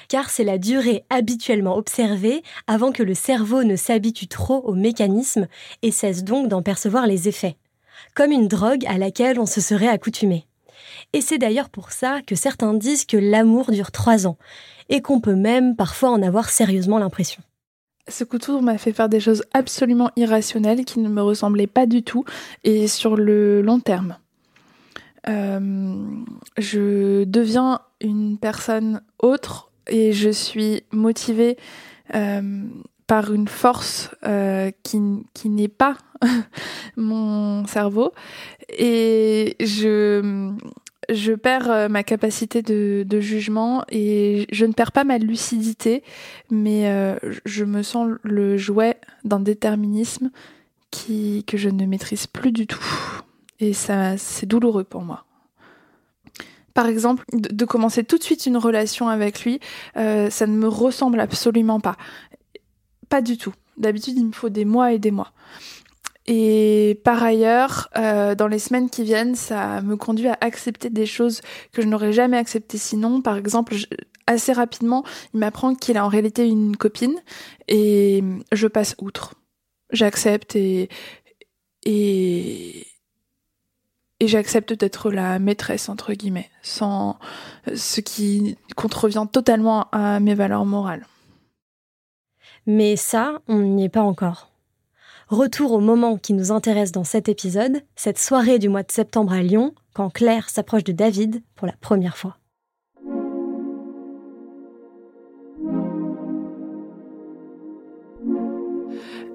Car 0.09 0.31
c'est 0.31 0.42
la 0.42 0.59
durée 0.59 1.05
habituellement 1.11 1.77
observée 1.77 2.42
avant 2.66 2.90
que 2.90 3.05
le 3.05 3.14
cerveau 3.14 3.62
ne 3.62 3.77
s'habitue 3.77 4.27
trop 4.27 4.59
au 4.64 4.75
mécanisme 4.75 5.47
et 5.83 5.92
cesse 5.92 6.25
donc 6.25 6.49
d'en 6.49 6.62
percevoir 6.62 7.07
les 7.07 7.29
effets, 7.29 7.57
comme 8.14 8.33
une 8.33 8.49
drogue 8.49 8.85
à 8.87 8.99
laquelle 8.99 9.38
on 9.38 9.47
se 9.47 9.61
serait 9.61 9.87
accoutumé. 9.87 10.49
Et 11.12 11.21
c'est 11.21 11.38
d'ailleurs 11.38 11.68
pour 11.68 11.92
ça 11.92 12.21
que 12.27 12.35
certains 12.35 12.75
disent 12.75 13.05
que 13.05 13.16
l'amour 13.16 13.71
dure 13.71 13.92
trois 13.92 14.27
ans, 14.27 14.38
et 14.92 15.00
qu'on 15.00 15.20
peut 15.20 15.35
même 15.35 15.74
parfois 15.74 16.11
en 16.11 16.22
avoir 16.22 16.50
sérieusement 16.50 16.98
l'impression. 16.98 17.42
Ce 18.09 18.24
coup 18.24 18.38
m'a 18.61 18.76
fait 18.76 18.92
faire 18.92 19.09
des 19.09 19.20
choses 19.20 19.42
absolument 19.55 20.11
irrationnelles 20.16 20.85
qui 20.85 21.00
ne 21.00 21.09
me 21.09 21.22
ressemblaient 21.22 21.66
pas 21.66 21.87
du 21.87 22.02
tout 22.02 22.24
et 22.62 22.87
sur 22.88 23.16
le 23.16 23.62
long 23.62 23.81
terme. 23.81 24.18
Euh, 25.28 25.94
je 26.59 27.24
deviens 27.24 27.81
une 28.02 28.37
personne 28.37 29.00
autre 29.18 29.70
et 29.87 30.12
je 30.12 30.28
suis 30.28 30.83
motivée 30.92 31.57
euh, 32.14 32.64
par 33.07 33.33
une 33.33 33.48
force 33.48 34.11
euh, 34.26 34.70
qui, 34.83 35.00
qui 35.33 35.48
n'est 35.48 35.68
pas 35.68 35.96
mon 36.96 37.64
cerveau 37.66 38.12
et 38.68 39.57
je 39.59 40.52
je 41.08 41.32
perds 41.32 41.70
euh, 41.70 41.88
ma 41.88 42.02
capacité 42.02 42.62
de, 42.62 43.20
jugement 43.20 43.84
et 43.90 44.46
je 44.52 44.64
ne 44.64 44.72
perds 44.72 44.92
pas 44.92 45.04
ma 45.04 45.18
lucidité, 45.18 46.02
mais 46.50 46.88
euh, 46.88 47.16
je 47.44 47.64
me 47.64 47.82
sens 47.82 48.08
le 48.22 48.56
jouet 48.56 48.96
d'un 49.24 49.40
déterminisme 49.40 50.30
que 51.46 51.56
je 51.56 51.68
ne 51.68 51.86
maîtrise 51.86 52.26
plus 52.26 52.52
du 52.52 52.66
tout. 52.66 52.84
Et 53.60 53.72
ça, 53.72 54.18
c'est 54.18 54.46
douloureux 54.46 54.84
pour 54.84 55.02
moi. 55.02 55.24
Par 56.74 56.86
exemple, 56.86 57.24
de, 57.32 57.64
commencer 57.64 58.04
tout 58.04 58.18
de 58.18 58.22
suite 58.22 58.46
une 58.46 58.56
relation 58.56 59.08
avec 59.08 59.44
lui, 59.44 59.60
euh, 59.96 60.30
ça 60.30 60.46
ne 60.46 60.56
me 60.56 60.68
ressemble 60.68 61.20
absolument 61.20 61.80
pas. 61.80 61.96
Pas 63.08 63.20
du 63.20 63.36
tout. 63.36 63.52
D'habitude, 63.76 64.14
il 64.16 64.26
me 64.26 64.32
faut 64.32 64.48
des 64.48 64.64
mois 64.64 64.92
et 64.92 64.98
des 64.98 65.10
mois. 65.10 65.32
Et 66.26 67.00
par 67.04 67.22
ailleurs, 67.22 67.88
euh, 67.96 68.35
dans 68.35 68.46
les 68.46 68.58
semaines 68.58 68.90
qui 68.90 69.02
viennent, 69.02 69.35
ça 69.35 69.80
me 69.82 69.96
conduit 69.96 70.28
à 70.28 70.38
accepter 70.40 70.88
des 70.88 71.06
choses 71.06 71.40
que 71.72 71.82
je 71.82 71.88
n'aurais 71.88 72.12
jamais 72.12 72.37
acceptées 72.37 72.78
sinon. 72.78 73.20
Par 73.22 73.37
exemple, 73.37 73.74
assez 74.26 74.52
rapidement, 74.52 75.04
il 75.35 75.40
m'apprend 75.40 75.74
qu'il 75.74 75.96
a 75.96 76.04
en 76.04 76.08
réalité 76.08 76.46
une 76.48 76.76
copine 76.76 77.16
et 77.68 78.22
je 78.52 78.66
passe 78.68 78.94
outre. 79.00 79.35
J'accepte 79.90 80.56
et 80.56 80.88
et 81.85 82.87
et 84.20 84.28
j'accepte 84.28 84.72
d'être 84.72 85.11
la 85.11 85.40
maîtresse 85.40 85.88
entre 85.88 86.12
guillemets, 86.12 86.48
sans 86.62 87.18
ce 87.74 88.00
qui 88.00 88.56
contrevient 88.76 89.26
totalement 89.30 89.88
à 89.90 90.20
mes 90.20 90.37
valeurs 90.37 90.64
morales. 90.64 91.06
Mais 92.66 92.94
ça, 92.94 93.40
on 93.48 93.58
n'y 93.58 93.87
est 93.87 93.88
pas 93.88 94.02
encore. 94.02 94.51
Retour 95.33 95.73
au 95.73 95.81
moment 95.81 96.18
qui 96.18 96.35
nous 96.35 96.53
intéresse 96.53 96.92
dans 96.92 97.05
cet 97.05 97.27
épisode, 97.27 97.81
cette 97.97 98.18
soirée 98.18 98.59
du 98.59 98.68
mois 98.68 98.83
de 98.83 98.92
septembre 98.92 99.33
à 99.33 99.40
Lyon, 99.40 99.73
quand 99.95 100.11
Claire 100.11 100.51
s'approche 100.51 100.85
de 100.85 100.92
David 100.92 101.42
pour 101.57 101.66
la 101.66 101.73
première 101.81 102.18
fois. 102.18 102.37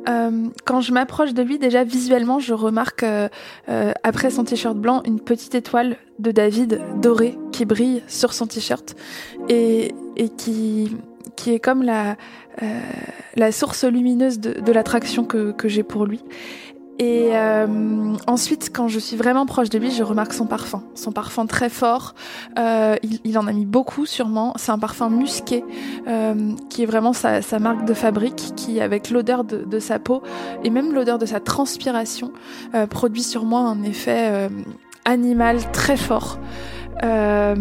Euh, 0.07 0.49
quand 0.65 0.81
je 0.81 0.93
m'approche 0.93 1.33
de 1.33 1.41
lui, 1.41 1.57
déjà 1.57 1.83
visuellement, 1.83 2.37
je 2.37 2.53
remarque 2.53 3.01
euh, 3.01 3.27
euh, 3.67 3.91
après 4.03 4.29
son 4.29 4.43
t-shirt 4.43 4.77
blanc 4.77 5.01
une 5.03 5.19
petite 5.19 5.55
étoile 5.55 5.97
de 6.19 6.29
David 6.29 6.79
dorée 7.01 7.35
qui 7.51 7.65
brille 7.65 8.03
sur 8.07 8.33
son 8.33 8.45
t-shirt 8.45 8.95
et, 9.49 9.95
et 10.15 10.29
qui, 10.29 10.95
qui 11.35 11.53
est 11.53 11.59
comme 11.59 11.83
la, 11.83 12.15
euh, 12.61 13.51
source 13.51 13.83
lumineuse 13.83 14.39
de, 14.39 14.71
l'attraction 14.71 15.23
que, 15.23 15.53
j'ai 15.65 15.83
pour 15.83 16.05
lui. 16.05 16.23
Et 16.99 17.29
euh, 17.33 18.15
ensuite, 18.25 18.71
quand 18.73 18.87
je 18.87 18.97
suis 18.97 19.15
vraiment 19.15 19.45
proche 19.45 19.69
de 19.69 19.77
lui, 19.77 19.91
je 19.91 20.01
remarque 20.01 20.33
son 20.33 20.47
parfum. 20.47 20.81
Son 20.95 21.11
parfum 21.11 21.45
très 21.45 21.69
fort. 21.69 22.15
Euh, 22.57 22.95
il, 23.23 23.37
en 23.37 23.45
a 23.45 23.53
mis 23.53 23.67
beaucoup 23.67 24.07
sûrement. 24.07 24.53
C'est 24.55 24.71
un 24.71 24.79
parfum 24.79 25.09
musqué 25.09 25.63
qui 26.69 26.83
est 26.83 26.87
vraiment 26.87 27.13
sa, 27.13 27.41
marque 27.59 27.85
de 27.85 27.93
fabrique, 27.93 28.53
qui 28.55 28.81
avec 28.81 29.11
l'odeur 29.11 29.43
de, 29.43 29.79
sa 29.79 29.99
peau 29.99 30.23
et 30.63 30.71
même 30.71 30.91
l'odeur 30.91 31.19
de 31.19 31.27
sa 31.27 31.39
transpiration 31.39 32.31
produit 32.89 33.23
sur 33.23 33.45
moi 33.45 33.59
un 33.59 33.83
effet 33.83 34.49
animal 35.05 35.71
très 35.71 35.97
fort. 35.97 36.39
Euh, 37.03 37.55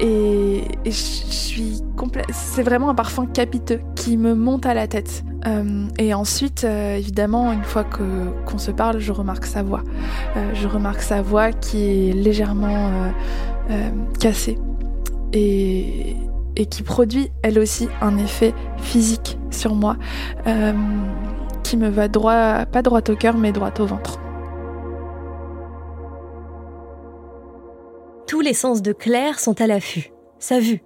et, 0.00 0.64
je 0.84 0.90
suis 0.90 1.82
C'est 2.32 2.62
vraiment 2.62 2.90
un 2.90 2.94
parfum 2.94 3.26
capiteux 3.26 3.80
qui 3.94 4.16
me 4.16 4.34
monte 4.34 4.66
à 4.66 4.74
la 4.74 4.86
tête. 4.86 5.24
Euh, 5.46 5.86
et 5.98 6.14
ensuite, 6.14 6.64
euh, 6.64 6.96
évidemment, 6.96 7.52
une 7.52 7.64
fois 7.64 7.84
qu'on 7.84 8.58
se 8.58 8.70
parle, 8.70 8.98
je 8.98 9.12
remarque 9.12 9.46
sa 9.46 9.62
voix. 9.62 9.82
je 10.54 10.66
remarque 10.66 11.02
sa 11.02 11.22
voix 11.22 11.52
qui 11.52 12.08
est 12.08 12.12
légèrement 12.12 12.90
cassée 14.18 14.58
et, 15.32 16.16
et 16.56 16.66
qui 16.66 16.82
produit 16.82 17.30
elle 17.42 17.58
aussi 17.58 17.88
un 18.00 18.16
effet 18.16 18.54
physique 18.78 19.38
sur 19.50 19.74
moi 19.74 19.96
qui 21.64 21.76
me 21.76 21.88
va 21.88 22.08
droit, 22.08 22.64
pas 22.66 22.82
droit 22.82 23.00
au 23.08 23.16
cœur, 23.16 23.36
mais 23.36 23.52
droit 23.52 23.72
au 23.78 23.86
ventre. 23.86 24.18
Tous 28.28 28.42
les 28.42 28.52
sens 28.52 28.82
de 28.82 28.92
Claire 28.92 29.40
sont 29.40 29.58
à 29.58 29.66
l'affût. 29.66 30.12
Sa 30.38 30.60
vue. 30.60 30.82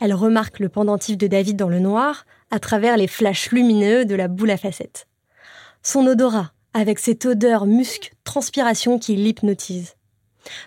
Elle 0.00 0.14
remarque 0.14 0.60
le 0.60 0.70
pendentif 0.70 1.18
de 1.18 1.26
David 1.26 1.54
dans 1.58 1.68
le 1.68 1.78
noir 1.78 2.24
à 2.50 2.58
travers 2.58 2.96
les 2.96 3.06
flashs 3.06 3.50
lumineux 3.50 4.06
de 4.06 4.14
la 4.14 4.28
boule 4.28 4.50
à 4.50 4.56
facettes. 4.56 5.06
Son 5.82 6.06
odorat, 6.06 6.52
avec 6.72 6.98
cette 6.98 7.26
odeur 7.26 7.66
musc, 7.66 8.14
transpiration 8.24 8.98
qui 8.98 9.14
l'hypnotise. 9.14 9.96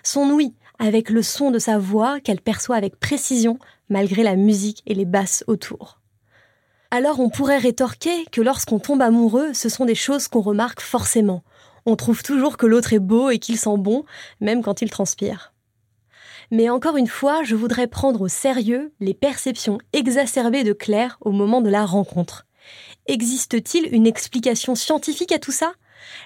Son 0.04 0.30
ouïe, 0.30 0.54
avec 0.78 1.10
le 1.10 1.24
son 1.24 1.50
de 1.50 1.58
sa 1.58 1.78
voix 1.78 2.20
qu'elle 2.20 2.40
perçoit 2.40 2.76
avec 2.76 3.00
précision 3.00 3.58
malgré 3.88 4.22
la 4.22 4.36
musique 4.36 4.84
et 4.86 4.94
les 4.94 5.06
basses 5.06 5.42
autour. 5.48 5.98
Alors 6.92 7.18
on 7.18 7.28
pourrait 7.28 7.58
rétorquer 7.58 8.24
que 8.30 8.40
lorsqu'on 8.40 8.78
tombe 8.78 9.02
amoureux, 9.02 9.52
ce 9.52 9.68
sont 9.68 9.84
des 9.84 9.96
choses 9.96 10.28
qu'on 10.28 10.42
remarque 10.42 10.80
forcément. 10.80 11.42
On 11.86 11.96
trouve 11.96 12.22
toujours 12.22 12.56
que 12.56 12.66
l'autre 12.66 12.92
est 12.92 13.00
beau 13.00 13.30
et 13.30 13.40
qu'il 13.40 13.58
sent 13.58 13.78
bon, 13.78 14.04
même 14.40 14.62
quand 14.62 14.80
il 14.80 14.90
transpire. 14.90 15.52
Mais 16.50 16.68
encore 16.68 16.96
une 16.96 17.06
fois, 17.06 17.42
je 17.44 17.54
voudrais 17.54 17.86
prendre 17.86 18.22
au 18.22 18.28
sérieux 18.28 18.92
les 19.00 19.14
perceptions 19.14 19.78
exacerbées 19.92 20.64
de 20.64 20.72
Claire 20.72 21.16
au 21.20 21.30
moment 21.30 21.60
de 21.60 21.70
la 21.70 21.86
rencontre. 21.86 22.46
Existe-t-il 23.06 23.92
une 23.94 24.06
explication 24.06 24.74
scientifique 24.74 25.32
à 25.32 25.38
tout 25.38 25.52
ça? 25.52 25.72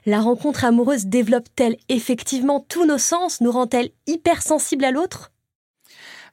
La 0.07 0.21
rencontre 0.21 0.65
amoureuse 0.65 1.07
développe-t-elle 1.07 1.77
effectivement 1.89 2.65
tous 2.69 2.87
nos 2.87 2.99
sens 2.99 3.41
Nous 3.41 3.51
rend-elle 3.51 3.91
hypersensibles 4.07 4.85
à 4.85 4.91
l'autre? 4.91 5.31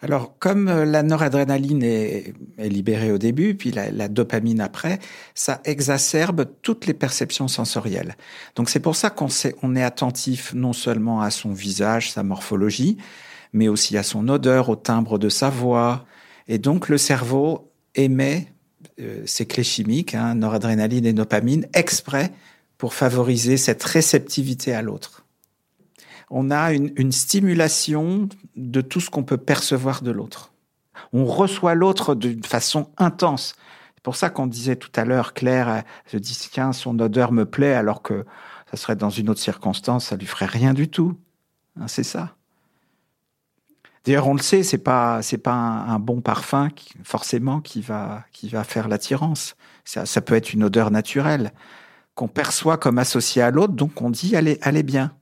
Alors, 0.04 0.36
comme 0.40 0.68
euh, 0.68 0.84
la 0.84 1.04
noradrénaline 1.04 1.84
est, 1.84 2.34
libérée 2.58 3.12
au 3.12 3.20
début, 3.20 3.54
puis 3.56 3.72
la, 3.72 4.08
dopamine 4.08 4.60
après, 4.60 5.00
ça 5.36 5.62
exacerbe 5.64 6.46
toutes 6.64 6.88
les 6.88 6.96
perceptions 6.96 7.48
sensorielles. 7.48 8.16
Donc, 8.56 8.70
c'est 8.70 8.80
pour 8.80 8.96
ça 8.96 9.12
qu'on 9.12 9.28
on 9.62 9.76
est 9.76 9.84
attentif 9.84 10.54
non 10.56 10.74
seulement 10.74 11.22
à 11.22 11.30
son 11.30 11.52
visage, 11.52 12.12
sa 12.12 12.24
morphologie, 12.24 12.98
mais 13.54 13.68
aussi 13.68 13.98
à 13.98 14.04
son 14.04 14.28
odeur, 14.28 14.70
au 14.70 14.76
timbre 14.76 15.18
de 15.18 15.30
sa 15.30 15.50
voix. 15.50 16.06
Et 16.48 16.58
donc, 16.58 16.90
le 16.90 16.98
cerveau 16.98 17.72
émet 17.96 18.54
euh, 19.00 19.24
ces 19.26 19.46
clés 19.46 19.64
chimiques, 19.64 20.16
hein, 20.16 20.36
noradrénaline 20.36 21.06
et 21.06 21.14
dopamine, 21.14 21.68
exprès 21.74 22.32
pour 22.78 22.94
favoriser 22.94 23.58
cette 23.58 23.84
réceptivité 23.84 24.74
à 24.74 24.82
l'autre 24.82 25.22
on 26.32 26.50
a 26.50 26.72
une, 26.72 27.12
stimulation 27.12 28.30
de 28.56 28.82
tout 28.82 29.02
ce 29.02 29.10
qu'on 29.10 29.24
peut 29.24 29.38
percevoir 29.38 30.02
de 30.02 30.12
l'autre. 30.12 30.54
On 31.12 31.26
reçoit 31.26 31.76
l'autre 31.76 32.16
d'une 32.16 32.44
façon 32.44 32.90
intense. 32.98 33.56
C'est 33.96 34.04
pour 34.04 34.16
ça 34.16 34.30
qu'on 34.30 34.48
disait 34.48 34.78
tout 34.78 34.92
à 34.96 35.04
l'heure, 35.04 35.34
Claire 35.34 35.84
se 36.08 36.18
dit, 36.18 36.36
tiens, 36.50 36.72
son 36.72 36.98
odeur 37.00 37.34
me 37.34 37.46
plaît, 37.46 37.74
alors 37.74 38.02
que 38.02 38.26
ça 38.72 38.78
serait 38.78 38.96
dans 38.96 39.10
une 39.10 39.30
autre 39.30 39.42
circonstance, 39.42 40.06
ça 40.06 40.16
lui 40.16 40.26
ferait 40.26 40.46
rien 40.46 40.74
du 40.74 40.88
tout. 40.88 41.18
Hein, 41.78 41.88
c'est 41.90 42.04
ça. 42.04 42.36
D'ailleurs, 44.06 44.28
on 44.28 44.34
le 44.34 44.42
sait, 44.42 44.64
c'est 44.64 44.80
pas 44.80 45.22
c'est 45.22 45.38
pas 45.38 45.54
un, 45.54 46.00
bon 46.00 46.22
parfum 46.22 46.70
forcément 47.04 47.62
qui 47.62 47.82
va 47.82 48.26
qui 48.32 48.50
va 48.50 48.64
faire 48.64 48.88
l'attirance. 48.88 49.56
Ça, 49.86 50.06
ça 50.06 50.22
peut 50.22 50.36
être 50.36 50.54
une 50.54 50.64
odeur 50.64 50.92
naturelle 50.92 51.52
qu'on 52.16 52.28
perçoit 52.28 52.78
comme 52.78 52.98
associée 52.98 53.42
à 53.42 53.52
l'autre, 53.52 53.74
donc 53.74 54.02
on 54.02 54.10
dit 54.10 54.34
elle 54.36 54.48
est 54.48 54.84
bien 54.84 55.14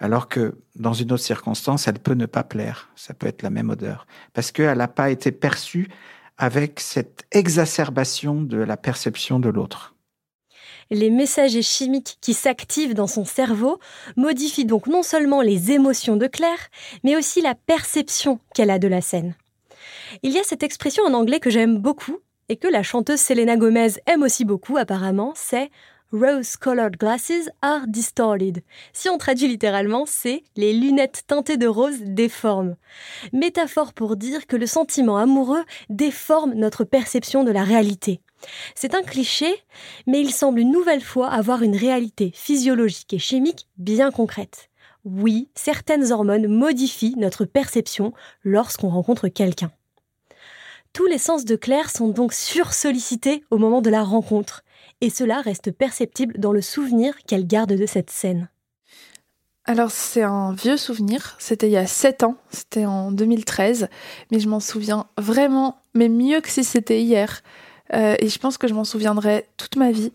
alors 0.00 0.28
que 0.28 0.58
dans 0.76 0.94
une 0.94 1.12
autre 1.12 1.22
circonstance, 1.22 1.86
elle 1.86 1.98
peut 1.98 2.14
ne 2.14 2.26
pas 2.26 2.42
plaire. 2.42 2.88
Ça 2.96 3.12
peut 3.12 3.26
être 3.26 3.42
la 3.42 3.50
même 3.50 3.68
odeur. 3.68 4.06
Parce 4.32 4.50
qu'elle 4.50 4.78
n'a 4.78 4.88
pas 4.88 5.10
été 5.10 5.30
perçue 5.30 5.88
avec 6.38 6.80
cette 6.80 7.26
exacerbation 7.30 8.40
de 8.40 8.56
la 8.56 8.78
perception 8.78 9.38
de 9.38 9.50
l'autre. 9.50 9.94
Les 10.90 11.10
messagers 11.10 11.62
chimiques 11.62 12.18
qui 12.20 12.34
s'activent 12.34 12.94
dans 12.94 13.06
son 13.06 13.24
cerveau 13.24 13.78
modifient 14.16 14.64
donc 14.64 14.88
non 14.88 15.04
seulement 15.04 15.40
les 15.40 15.70
émotions 15.70 16.16
de 16.16 16.26
Claire, 16.26 16.68
mais 17.04 17.16
aussi 17.16 17.40
la 17.40 17.54
perception 17.54 18.40
qu'elle 18.54 18.70
a 18.70 18.80
de 18.80 18.88
la 18.88 19.00
scène. 19.00 19.36
Il 20.22 20.32
y 20.32 20.38
a 20.38 20.44
cette 20.44 20.64
expression 20.64 21.04
en 21.04 21.14
anglais 21.14 21.38
que 21.38 21.50
j'aime 21.50 21.78
beaucoup 21.78 22.18
et 22.48 22.56
que 22.56 22.66
la 22.66 22.82
chanteuse 22.82 23.20
Selena 23.20 23.56
Gomez 23.56 24.00
aime 24.06 24.24
aussi 24.24 24.44
beaucoup 24.44 24.76
apparemment, 24.76 25.32
c'est 25.36 25.70
Rose-colored 26.12 26.96
glasses 26.96 27.48
are 27.62 27.86
distorted. 27.86 28.64
Si 28.92 29.08
on 29.08 29.16
traduit 29.16 29.46
littéralement, 29.46 30.06
c'est 30.06 30.42
les 30.56 30.72
lunettes 30.72 31.22
teintées 31.28 31.56
de 31.56 31.68
rose 31.68 32.00
déforment. 32.02 32.74
Métaphore 33.32 33.92
pour 33.92 34.16
dire 34.16 34.48
que 34.48 34.56
le 34.56 34.66
sentiment 34.66 35.18
amoureux 35.18 35.64
déforme 35.88 36.54
notre 36.54 36.82
perception 36.82 37.44
de 37.44 37.52
la 37.52 37.62
réalité. 37.62 38.20
C'est 38.74 38.94
un 38.94 39.02
cliché, 39.02 39.62
mais 40.06 40.20
il 40.20 40.32
semble 40.32 40.60
une 40.60 40.72
nouvelle 40.72 41.02
fois 41.02 41.28
avoir 41.28 41.62
une 41.62 41.76
réalité 41.76 42.32
physiologique 42.34 43.12
et 43.12 43.18
chimique 43.18 43.68
bien 43.76 44.10
concrète. 44.10 44.70
Oui, 45.04 45.48
certaines 45.54 46.12
hormones 46.12 46.46
modifient 46.46 47.16
notre 47.16 47.44
perception 47.44 48.12
lorsqu'on 48.44 48.90
rencontre 48.90 49.28
quelqu'un. 49.28 49.70
Tous 50.92 51.06
les 51.06 51.18
sens 51.18 51.44
de 51.44 51.56
Claire 51.56 51.90
sont 51.90 52.08
donc 52.08 52.32
sursollicités 52.32 53.44
au 53.50 53.58
moment 53.58 53.80
de 53.80 53.90
la 53.90 54.02
rencontre 54.02 54.64
et 55.00 55.08
cela 55.08 55.40
reste 55.40 55.70
perceptible 55.70 56.38
dans 56.38 56.52
le 56.52 56.60
souvenir 56.60 57.16
qu'elle 57.26 57.46
garde 57.46 57.72
de 57.72 57.86
cette 57.86 58.10
scène. 58.10 58.48
Alors 59.64 59.90
c'est 59.90 60.22
un 60.22 60.52
vieux 60.52 60.76
souvenir, 60.76 61.36
c'était 61.38 61.68
il 61.68 61.72
y 61.72 61.76
a 61.76 61.86
7 61.86 62.24
ans, 62.24 62.36
c'était 62.50 62.86
en 62.86 63.12
2013, 63.12 63.88
mais 64.32 64.40
je 64.40 64.48
m'en 64.48 64.58
souviens 64.58 65.06
vraiment, 65.16 65.76
mais 65.94 66.08
mieux 66.08 66.40
que 66.40 66.48
si 66.48 66.64
c'était 66.64 67.00
hier. 67.00 67.42
Euh, 67.92 68.16
et 68.18 68.28
je 68.28 68.38
pense 68.38 68.58
que 68.58 68.68
je 68.68 68.74
m'en 68.74 68.84
souviendrai 68.84 69.46
toute 69.56 69.76
ma 69.76 69.90
vie. 69.90 70.10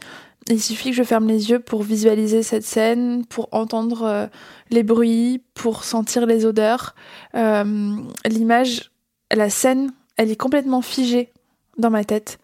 Il 0.50 0.62
suffit 0.62 0.92
que 0.92 0.96
je 0.96 1.04
ferme 1.04 1.28
les 1.28 1.50
yeux 1.50 1.60
pour 1.60 1.82
visualiser 1.84 2.44
cette 2.44 2.64
scène, 2.64 3.26
pour 3.26 3.50
entendre 3.52 4.04
euh, 4.04 4.28
les 4.70 4.84
bruits, 4.84 5.42
pour 5.56 5.84
sentir 5.84 6.26
les 6.26 6.46
odeurs. 6.46 6.96
Euh, 7.34 7.96
l'image, 8.26 8.92
la 9.32 9.50
scène, 9.50 9.92
elle 10.18 10.32
est 10.32 10.36
complètement 10.36 10.82
figée 10.82 11.32
dans 11.78 11.90
ma 11.90 12.04
tête. 12.04 12.40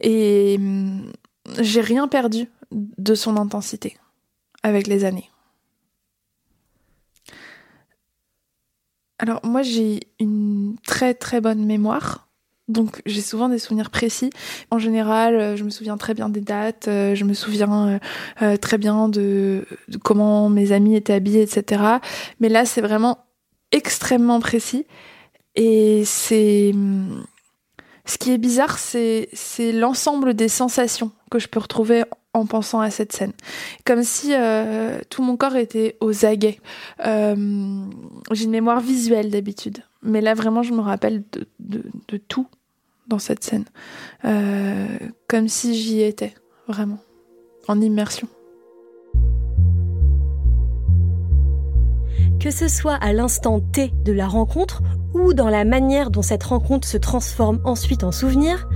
Et 0.00 0.56
hum, 0.58 1.12
j'ai 1.60 1.82
rien 1.82 2.08
perdu 2.08 2.48
de 2.72 3.14
son 3.14 3.36
intensité 3.36 3.96
avec 4.62 4.86
les 4.86 5.04
années. 5.04 5.30
Alors 9.18 9.40
moi 9.44 9.62
j'ai 9.62 10.00
une 10.18 10.76
très 10.84 11.14
très 11.14 11.40
bonne 11.40 11.64
mémoire, 11.64 12.23
donc 12.68 13.02
j'ai 13.04 13.20
souvent 13.20 13.48
des 13.48 13.58
souvenirs 13.58 13.90
précis. 13.90 14.30
En 14.70 14.78
général, 14.78 15.34
euh, 15.36 15.56
je 15.56 15.64
me 15.64 15.70
souviens 15.70 15.96
très 15.96 16.14
bien 16.14 16.28
des 16.28 16.40
dates, 16.40 16.88
euh, 16.88 17.14
je 17.14 17.24
me 17.24 17.34
souviens 17.34 18.00
euh, 18.42 18.56
très 18.56 18.78
bien 18.78 19.08
de, 19.08 19.66
comment 20.02 20.48
mes 20.48 20.72
amis 20.72 20.96
étaient 20.96 21.12
habillés, 21.12 21.42
etc. 21.42 21.82
Mais 22.40 22.48
là 22.48 22.64
c'est 22.64 22.80
vraiment 22.80 23.18
extrêmement 23.70 24.40
précis 24.40 24.86
et 25.56 26.04
c'est 26.06 26.72
ce 28.06 28.18
qui 28.18 28.32
est 28.32 28.38
bizarre, 28.38 28.78
c'est 28.78 29.28
l'ensemble 29.72 30.34
des 30.34 30.48
sensations 30.48 31.12
que 31.30 31.38
je 31.38 31.48
peux 31.48 31.60
retrouver 31.60 32.04
en 32.32 32.46
pensant 32.46 32.80
à 32.80 32.90
cette 32.90 33.12
scène. 33.12 33.32
Comme 33.84 34.02
si 34.02 34.32
tout 35.08 35.22
mon 35.22 35.36
corps 35.36 35.56
était 35.56 35.96
aux 36.00 36.26
aguets. 36.26 36.60
J'ai 37.02 38.44
une 38.44 38.50
mémoire 38.50 38.80
visuelle 38.80 39.30
d'habitude. 39.30 39.82
Mais 40.04 40.20
là, 40.20 40.34
vraiment, 40.34 40.62
je 40.62 40.72
me 40.72 40.80
rappelle 40.80 41.24
de, 41.58 42.16
tout 42.28 42.46
dans 43.08 43.18
cette 43.18 43.42
scène. 43.42 43.64
Euh, 44.24 44.86
comme 45.28 45.48
si 45.48 45.74
j'y 45.74 46.02
étais, 46.02 46.34
vraiment. 46.68 46.98
En 47.66 47.80
immersion. 47.80 48.28
Que 52.44 52.50
ce 52.50 52.68
soit 52.68 52.96
à 52.96 53.14
l'instant 53.14 53.60
T 53.60 53.90
de 54.04 54.12
la 54.12 54.28
rencontre 54.28 54.82
ou 55.14 55.32
dans 55.32 55.48
la 55.48 55.64
manière 55.64 56.10
dont 56.10 56.20
cette 56.20 56.42
rencontre 56.42 56.86
se 56.86 56.98
transforme 56.98 57.58
ensuite 57.64 58.04
en 58.04 58.12
souvenir, 58.12 58.68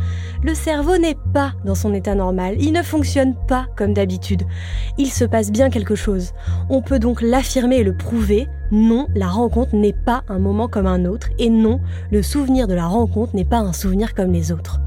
le 0.42 0.54
cerveau 0.54 0.96
n'est 0.96 1.18
pas 1.35 1.52
dans 1.66 1.74
son 1.74 1.92
état 1.92 2.14
normal, 2.14 2.57
il 2.61 2.72
ne 2.72 2.83
fonctionne 2.83 3.35
pas 3.46 3.66
comme 3.76 3.92
d'habitude. 3.92 4.44
Il 4.96 5.11
se 5.11 5.26
passe 5.26 5.52
bien 5.52 5.68
quelque 5.68 5.96
chose. 5.96 6.33
On 6.70 6.81
peut 6.81 6.98
donc 6.98 7.20
l'affirmer 7.20 7.76
et 7.76 7.85
le 7.85 7.94
prouver. 7.94 8.48
Non, 8.70 9.07
la 9.14 9.28
rencontre 9.28 9.76
n'est 9.76 9.92
pas 9.92 10.22
un 10.31 10.38
moment 10.38 10.68
comme 10.68 10.87
un 10.87 11.04
autre, 11.04 11.28
et 11.38 11.50
non, 11.50 11.78
le 12.11 12.22
souvenir 12.22 12.68
de 12.68 12.74
la 12.74 12.87
rencontre 12.87 13.37
n'est 13.37 13.44
pas 13.44 13.59
un 13.59 13.74
souvenir 13.74 14.14
comme 14.14 14.33
les 14.33 14.50
autres. 14.50 14.81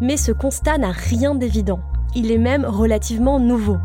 Mais 0.00 0.16
ce 0.16 0.32
constat 0.32 0.78
n'a 0.78 0.92
rien 0.92 1.34
d'évident. 1.34 1.80
Il 2.16 2.32
est 2.32 2.38
même 2.38 2.64
relativement 2.64 3.38
nouveau 3.38 3.76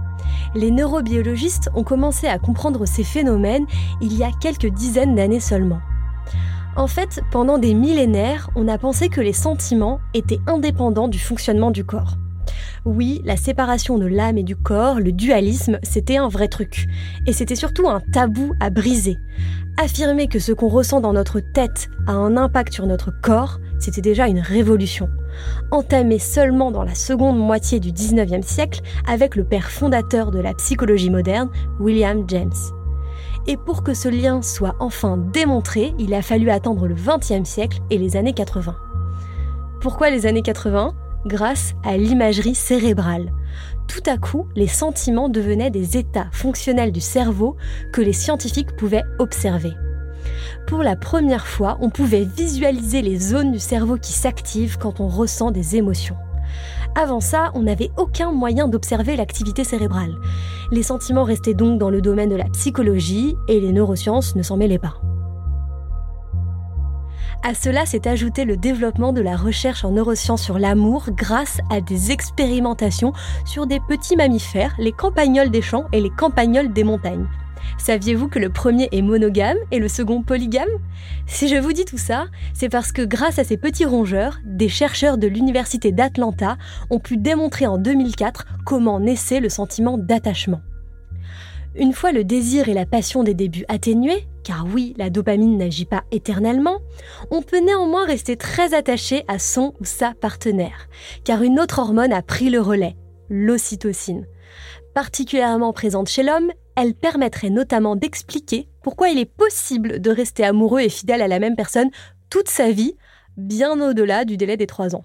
les 0.56 0.72
neurobiologistes 0.72 1.70
ont 1.76 1.84
commencé 1.84 2.28
à 2.28 2.39
comprendre 2.39 2.86
ces 2.86 3.04
phénomènes 3.04 3.65
il 4.02 4.18
y 4.18 4.24
a 4.24 4.32
quelques 4.39 4.68
dizaines 4.68 5.15
d'années 5.15 5.39
seulement. 5.39 5.80
En 6.76 6.88
fait, 6.88 7.22
pendant 7.32 7.58
des 7.58 7.74
millénaires, 7.74 8.50
on 8.56 8.68
a 8.68 8.78
pensé 8.78 9.10
que 9.10 9.22
les 9.22 9.34
sentiments 9.34 10.00
étaient 10.13 10.39
indépendants 10.48 11.08
du 11.08 11.20
fonctionnement 11.20 11.72
du 11.72 11.84
corps. 11.84 12.15
Oui, 12.86 13.22
la 13.26 13.36
séparation 13.36 13.98
de 13.98 14.06
l'âme 14.06 14.38
et 14.38 14.44
du 14.44 14.56
corps, 14.56 15.00
le 15.00 15.12
dualisme, 15.12 15.80
c'était 15.84 16.18
un 16.18 16.30
vrai 16.30 16.48
truc. 16.48 16.88
Et 17.26 17.34
c'était 17.34 17.56
surtout 17.56 17.89
un 17.89 18.00
tabou 18.00 18.54
à 18.60 18.70
briser. 18.70 19.18
Affirmer 19.78 20.28
que 20.28 20.39
ce 20.39 20.52
qu'on 20.52 20.70
ressent 20.70 21.02
dans 21.02 21.13
notre 21.13 21.39
tête 21.39 21.89
a 22.08 22.13
un 22.13 22.38
impact 22.38 22.74
sur 22.74 22.86
notre 22.86 23.12
corps, 23.22 23.60
c'était 23.80 24.02
déjà 24.02 24.28
une 24.28 24.39
révolution. 24.39 25.10
Entamée 25.72 26.20
seulement 26.20 26.72
dans 26.72 26.84
la 26.84 26.96
seconde 26.96 27.39
moitié 27.39 27.80
du 27.80 27.92
19e 27.92 28.44
siècle 28.44 28.82
avec 29.08 29.36
le 29.36 29.44
père 29.44 29.72
fondateur 29.72 30.32
de 30.32 30.39
la 30.39 30.54
psychologie 30.54 31.10
moderne, 31.10 31.50
William 31.80 32.26
James. 32.28 32.54
Et 33.48 33.58
pour 33.58 33.84
que 33.84 33.94
ce 33.94 34.10
lien 34.10 34.42
soit 34.42 34.76
enfin 34.80 35.18
démontré, 35.18 35.94
il 35.98 36.13
a 36.13 36.22
fallu 36.22 36.50
attendre 36.50 36.88
le 36.88 36.96
20e 36.96 37.46
siècle 37.46 37.80
et 37.89 37.98
les 37.98 38.15
années 38.15 38.34
80. 38.34 38.76
Pourquoi 39.82 40.10
les 40.10 40.26
années 40.26 40.42
80 40.42 40.94
Grâce 41.26 41.74
à 41.84 41.98
l'imagerie 41.98 42.56
cérébrale. 42.56 43.32
Tout 43.88 44.04
à 44.06 44.18
coup, 44.18 44.48
les 44.56 44.68
sentiments 44.68 45.30
devenaient 45.30 45.72
des 45.72 45.98
états 45.98 46.28
fonctionnels 46.32 46.92
du 46.92 47.02
cerveau 47.02 47.58
que 47.92 48.02
les 48.02 48.13
scientifiques 48.13 48.76
pouvaient 48.78 49.04
observer. 49.18 49.74
Pour 50.67 50.83
la 50.83 50.95
première 50.95 51.47
fois, 51.47 51.77
on 51.81 51.89
pouvait 51.89 52.23
visualiser 52.25 53.01
les 53.01 53.17
zones 53.17 53.51
du 53.51 53.59
cerveau 53.59 53.97
qui 53.97 54.13
s'activent 54.13 54.77
quand 54.77 54.99
on 54.99 55.07
ressent 55.07 55.51
des 55.51 55.75
émotions. 55.75 56.17
Avant 56.95 57.19
ça, 57.19 57.51
on 57.53 57.63
n'avait 57.63 57.91
aucun 57.97 58.31
moyen 58.31 58.67
d'observer 58.67 59.15
l'activité 59.15 59.63
cérébrale. 59.63 60.15
Les 60.71 60.83
sentiments 60.83 61.23
restaient 61.23 61.53
donc 61.53 61.79
dans 61.79 61.89
le 61.89 62.01
domaine 62.01 62.29
de 62.29 62.35
la 62.35 62.49
psychologie 62.49 63.35
et 63.47 63.59
les 63.59 63.71
neurosciences 63.71 64.35
ne 64.35 64.43
s'en 64.43 64.57
mêlaient 64.57 64.79
pas. 64.79 64.95
À 67.41 67.53
cela 67.53 67.85
s'est 67.85 68.05
ajouté 68.07 68.43
le 68.43 68.57
développement 68.57 69.13
de 69.13 69.21
la 69.21 69.38
recherche 69.38 69.85
en 69.85 69.91
neurosciences 69.91 70.43
sur 70.43 70.59
l'amour 70.59 71.05
grâce 71.12 71.59
à 71.69 71.79
des 71.79 72.12
expérimentations 72.12 73.13
sur 73.45 73.65
des 73.65 73.79
petits 73.88 74.17
mammifères, 74.17 74.75
les 74.77 74.91
campagnols 74.91 75.49
des 75.49 75.62
champs 75.62 75.85
et 75.93 76.01
les 76.01 76.09
campagnols 76.09 76.73
des 76.73 76.83
montagnes. 76.83 77.27
Saviez-vous 77.78 78.28
que 78.28 78.39
le 78.39 78.50
premier 78.50 78.89
est 78.91 79.02
monogame 79.02 79.58
et 79.72 79.80
le 79.80 79.88
second 79.88 80.22
polygame? 80.22 80.69
Si 81.28 81.48
je 81.48 81.56
vous 81.56 81.74
dis 81.74 81.86
tout 81.86 81.98
ça, 81.98 82.28
c'est 82.54 82.69
parce 82.69 82.91
que 82.91 83.02
grâce 83.02 83.39
à 83.39 83.43
ces 83.43 83.58
petits 83.58 83.86
rongeurs, 83.86 84.39
des 84.45 84.69
chercheurs 84.69 85.17
de 85.17 85.28
l'Université 85.28 85.91
d'Atlanta 85.91 86.58
ont 86.89 87.00
pu 87.00 87.17
démontrer 87.17 87.67
en 87.67 87.78
2004 87.78 88.45
comment 88.65 89.00
naissait 89.00 89.39
le 89.39 89.50
sentiment 89.50 89.98
d'attachement. 89.98 90.62
Une 91.76 91.93
fois 91.93 92.12
le 92.12 92.24
désir 92.24 92.67
et 92.67 92.74
la 92.74 92.86
passion 92.86 93.24
des 93.24 93.36
débuts 93.36 93.65
atténués, 93.67 94.28
car 94.43 94.65
oui, 94.74 94.95
la 94.98 95.10
dopamine 95.10 95.58
n'agit 95.58 95.86
pas 95.86 96.04
éternellement, 96.12 96.80
on 97.30 97.43
peut 97.43 97.63
néanmoins 97.63 98.06
rester 98.06 98.36
très 98.38 98.74
attaché 98.74 99.24
à 99.28 99.38
son 99.38 99.74
ou 99.80 99.86
sa 99.86 100.13
partenaire, 100.19 100.89
car 101.24 101.43
une 101.43 101.60
autre 101.60 101.80
hormone 101.80 102.12
a 102.12 102.24
pris 102.24 102.50
le 102.50 102.60
relais, 102.60 102.95
l'ocytocine. 103.30 104.26
Particulièrement 104.95 105.72
présente 105.72 106.10
chez 106.10 106.24
l'homme, 106.24 106.52
elle 106.82 106.96
permettrait 106.96 107.50
notamment 107.50 107.96
d'expliquer 107.96 108.70
pourquoi 108.82 109.10
il 109.10 109.20
est 109.20 109.26
possible 109.26 110.00
de 110.00 110.12
rester 110.12 110.46
amoureux 110.46 110.80
et 110.80 110.89
fidèle 110.89 111.22
à 111.22 111.28
la 111.28 111.39
même 111.39 111.56
personne 111.56 111.89
toute 112.30 112.48
sa 112.48 112.72
vie, 112.72 112.96
bien 113.38 113.80
au-delà 113.82 114.24
du 114.24 114.38
délai 114.38 114.56
des 114.56 114.68
trois 114.68 114.96
ans. 114.96 115.04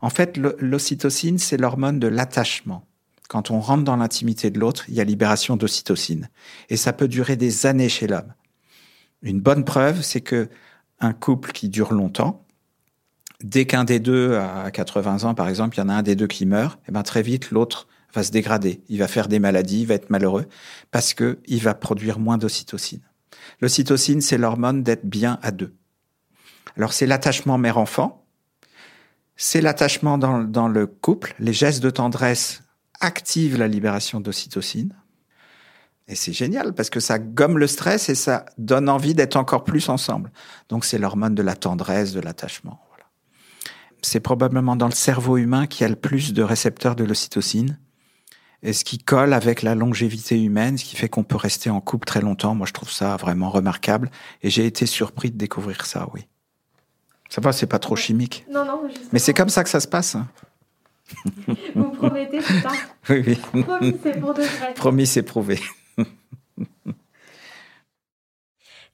En 0.00 0.10
fait, 0.10 0.36
l'ocytocine, 0.36 1.38
c'est 1.38 1.56
l'hormone 1.56 1.98
de 1.98 2.08
l'attachement. 2.08 2.84
Quand 3.28 3.50
on 3.50 3.60
rentre 3.60 3.84
dans 3.84 3.96
l'intimité 3.96 4.50
de 4.50 4.58
l'autre, 4.58 4.84
il 4.88 4.94
y 4.94 5.00
a 5.00 5.04
libération 5.04 5.56
d'ocytocine. 5.56 6.28
Et 6.70 6.76
ça 6.76 6.92
peut 6.92 7.08
durer 7.08 7.36
des 7.36 7.66
années 7.66 7.88
chez 7.88 8.06
l'homme. 8.06 8.32
Une 9.22 9.40
bonne 9.40 9.64
preuve, 9.64 10.02
c'est 10.02 10.20
que 10.20 10.48
un 11.00 11.12
couple 11.12 11.52
qui 11.52 11.68
dure 11.68 11.92
longtemps, 11.92 12.46
dès 13.42 13.66
qu'un 13.66 13.84
des 13.84 14.00
deux 14.00 14.34
a 14.34 14.70
80 14.70 15.24
ans, 15.24 15.34
par 15.34 15.48
exemple, 15.48 15.76
il 15.76 15.80
y 15.80 15.82
en 15.82 15.88
a 15.88 15.94
un 15.94 16.02
des 16.02 16.16
deux 16.16 16.26
qui 16.26 16.46
meurt, 16.46 16.78
et 16.80 16.84
eh 16.88 16.92
ben 16.92 17.02
très 17.02 17.22
vite 17.22 17.50
l'autre 17.50 17.86
va 18.14 18.22
se 18.22 18.30
dégrader, 18.30 18.82
il 18.88 18.98
va 18.98 19.08
faire 19.08 19.28
des 19.28 19.38
maladies, 19.38 19.82
il 19.82 19.86
va 19.86 19.94
être 19.94 20.10
malheureux 20.10 20.46
parce 20.90 21.14
que 21.14 21.38
il 21.46 21.60
va 21.60 21.74
produire 21.74 22.18
moins 22.18 22.38
d'ocytocine. 22.38 23.02
L'ocytocine, 23.60 24.20
c'est 24.20 24.38
l'hormone 24.38 24.82
d'être 24.82 25.06
bien 25.06 25.38
à 25.42 25.50
deux. 25.50 25.74
Alors 26.76 26.92
c'est 26.92 27.06
l'attachement 27.06 27.58
mère-enfant, 27.58 28.24
c'est 29.36 29.60
l'attachement 29.60 30.18
dans, 30.18 30.42
dans 30.42 30.68
le 30.68 30.86
couple, 30.86 31.34
les 31.38 31.52
gestes 31.52 31.82
de 31.82 31.90
tendresse 31.90 32.62
activent 33.00 33.58
la 33.58 33.68
libération 33.68 34.20
d'ocytocine. 34.20 34.94
Et 36.08 36.14
c'est 36.14 36.32
génial 36.32 36.72
parce 36.72 36.88
que 36.88 37.00
ça 37.00 37.18
gomme 37.18 37.58
le 37.58 37.66
stress 37.66 38.08
et 38.08 38.14
ça 38.14 38.46
donne 38.56 38.88
envie 38.88 39.14
d'être 39.14 39.36
encore 39.36 39.64
plus 39.64 39.90
ensemble. 39.90 40.32
Donc 40.70 40.86
c'est 40.86 40.98
l'hormone 40.98 41.34
de 41.34 41.42
la 41.42 41.54
tendresse, 41.54 42.12
de 42.12 42.20
l'attachement 42.20 42.80
c'est 44.02 44.20
probablement 44.20 44.76
dans 44.76 44.86
le 44.86 44.92
cerveau 44.92 45.36
humain 45.36 45.66
qu'il 45.66 45.82
y 45.82 45.84
a 45.84 45.88
le 45.88 45.96
plus 45.96 46.32
de 46.32 46.42
récepteurs 46.42 46.96
de 46.96 47.04
l'ocytocine. 47.04 47.78
Et 48.62 48.72
ce 48.72 48.84
qui 48.84 48.98
colle 48.98 49.32
avec 49.32 49.62
la 49.62 49.74
longévité 49.74 50.42
humaine, 50.42 50.78
ce 50.78 50.84
qui 50.84 50.96
fait 50.96 51.08
qu'on 51.08 51.22
peut 51.22 51.36
rester 51.36 51.70
en 51.70 51.80
couple 51.80 52.06
très 52.06 52.20
longtemps. 52.20 52.54
Moi, 52.54 52.66
je 52.66 52.72
trouve 52.72 52.90
ça 52.90 53.16
vraiment 53.16 53.50
remarquable. 53.50 54.10
Et 54.42 54.50
j'ai 54.50 54.66
été 54.66 54.84
surpris 54.84 55.30
de 55.30 55.38
découvrir 55.38 55.86
ça, 55.86 56.08
oui. 56.14 56.26
Ça 57.28 57.40
va, 57.40 57.52
c'est 57.52 57.66
pas 57.66 57.78
trop 57.78 57.94
chimique. 57.94 58.44
Non, 58.50 58.64
non, 58.64 58.82
Mais 59.12 59.18
c'est 59.18 59.34
comme 59.34 59.50
ça 59.50 59.62
que 59.62 59.70
ça 59.70 59.80
se 59.80 59.88
passe. 59.88 60.16
Vous 61.74 61.90
promettez, 61.90 62.38
putain. 62.38 62.72
Oui, 63.10 63.22
oui. 63.54 63.62
Promis, 63.62 63.96
c'est 64.02 64.20
pour 64.20 64.34
de 64.34 64.42
vrai. 64.42 64.74
Promis, 64.74 65.06
c'est 65.06 65.22
prouvé. 65.22 65.60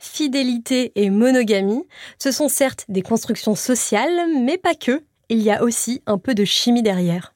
fidélité 0.04 0.92
et 0.94 1.10
monogamie, 1.10 1.84
ce 2.18 2.30
sont 2.30 2.48
certes 2.48 2.84
des 2.88 3.02
constructions 3.02 3.54
sociales, 3.54 4.28
mais 4.42 4.58
pas 4.58 4.74
que, 4.74 5.02
il 5.28 5.40
y 5.40 5.50
a 5.50 5.62
aussi 5.62 6.02
un 6.06 6.18
peu 6.18 6.34
de 6.34 6.44
chimie 6.44 6.82
derrière. 6.82 7.34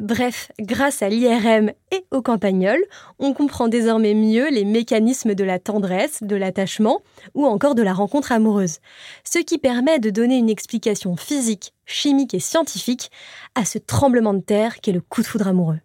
Bref, 0.00 0.50
grâce 0.60 1.02
à 1.02 1.08
l'IRM 1.08 1.72
et 1.90 2.04
au 2.10 2.22
campagnol, 2.22 2.78
on 3.18 3.34
comprend 3.34 3.68
désormais 3.68 4.14
mieux 4.14 4.48
les 4.50 4.64
mécanismes 4.64 5.34
de 5.34 5.44
la 5.44 5.58
tendresse, 5.58 6.22
de 6.22 6.36
l'attachement 6.36 7.00
ou 7.34 7.46
encore 7.46 7.74
de 7.74 7.82
la 7.82 7.92
rencontre 7.92 8.32
amoureuse, 8.32 8.78
ce 9.24 9.38
qui 9.38 9.58
permet 9.58 9.98
de 9.98 10.10
donner 10.10 10.36
une 10.36 10.50
explication 10.50 11.16
physique, 11.16 11.72
chimique 11.86 12.34
et 12.34 12.40
scientifique 12.40 13.10
à 13.54 13.64
ce 13.64 13.78
tremblement 13.78 14.34
de 14.34 14.40
terre 14.40 14.80
qu'est 14.80 14.92
le 14.92 15.00
coup 15.00 15.22
de 15.22 15.26
foudre 15.26 15.48
amoureux. 15.48 15.80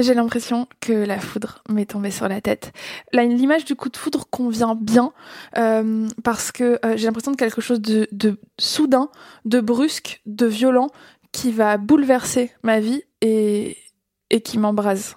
J'ai 0.00 0.14
l'impression 0.14 0.66
que 0.80 0.92
la 0.92 1.20
foudre 1.20 1.62
m'est 1.68 1.86
tombée 1.86 2.10
sur 2.10 2.26
la 2.26 2.40
tête. 2.40 2.72
L'image 3.12 3.64
du 3.64 3.76
coup 3.76 3.88
de 3.88 3.96
foudre 3.96 4.26
convient 4.28 4.74
bien 4.74 5.12
euh, 5.56 6.08
parce 6.24 6.50
que 6.50 6.80
euh, 6.84 6.96
j'ai 6.96 7.06
l'impression 7.06 7.30
de 7.30 7.36
quelque 7.36 7.60
chose 7.60 7.80
de, 7.80 8.08
soudain, 8.58 9.08
de 9.44 9.60
brusque, 9.60 10.20
de 10.26 10.46
violent 10.46 10.88
qui 11.34 11.50
va 11.52 11.76
bouleverser 11.76 12.52
ma 12.62 12.80
vie 12.80 13.02
et, 13.20 13.76
et 14.30 14.40
qui 14.40 14.56
m'embrase. 14.56 15.16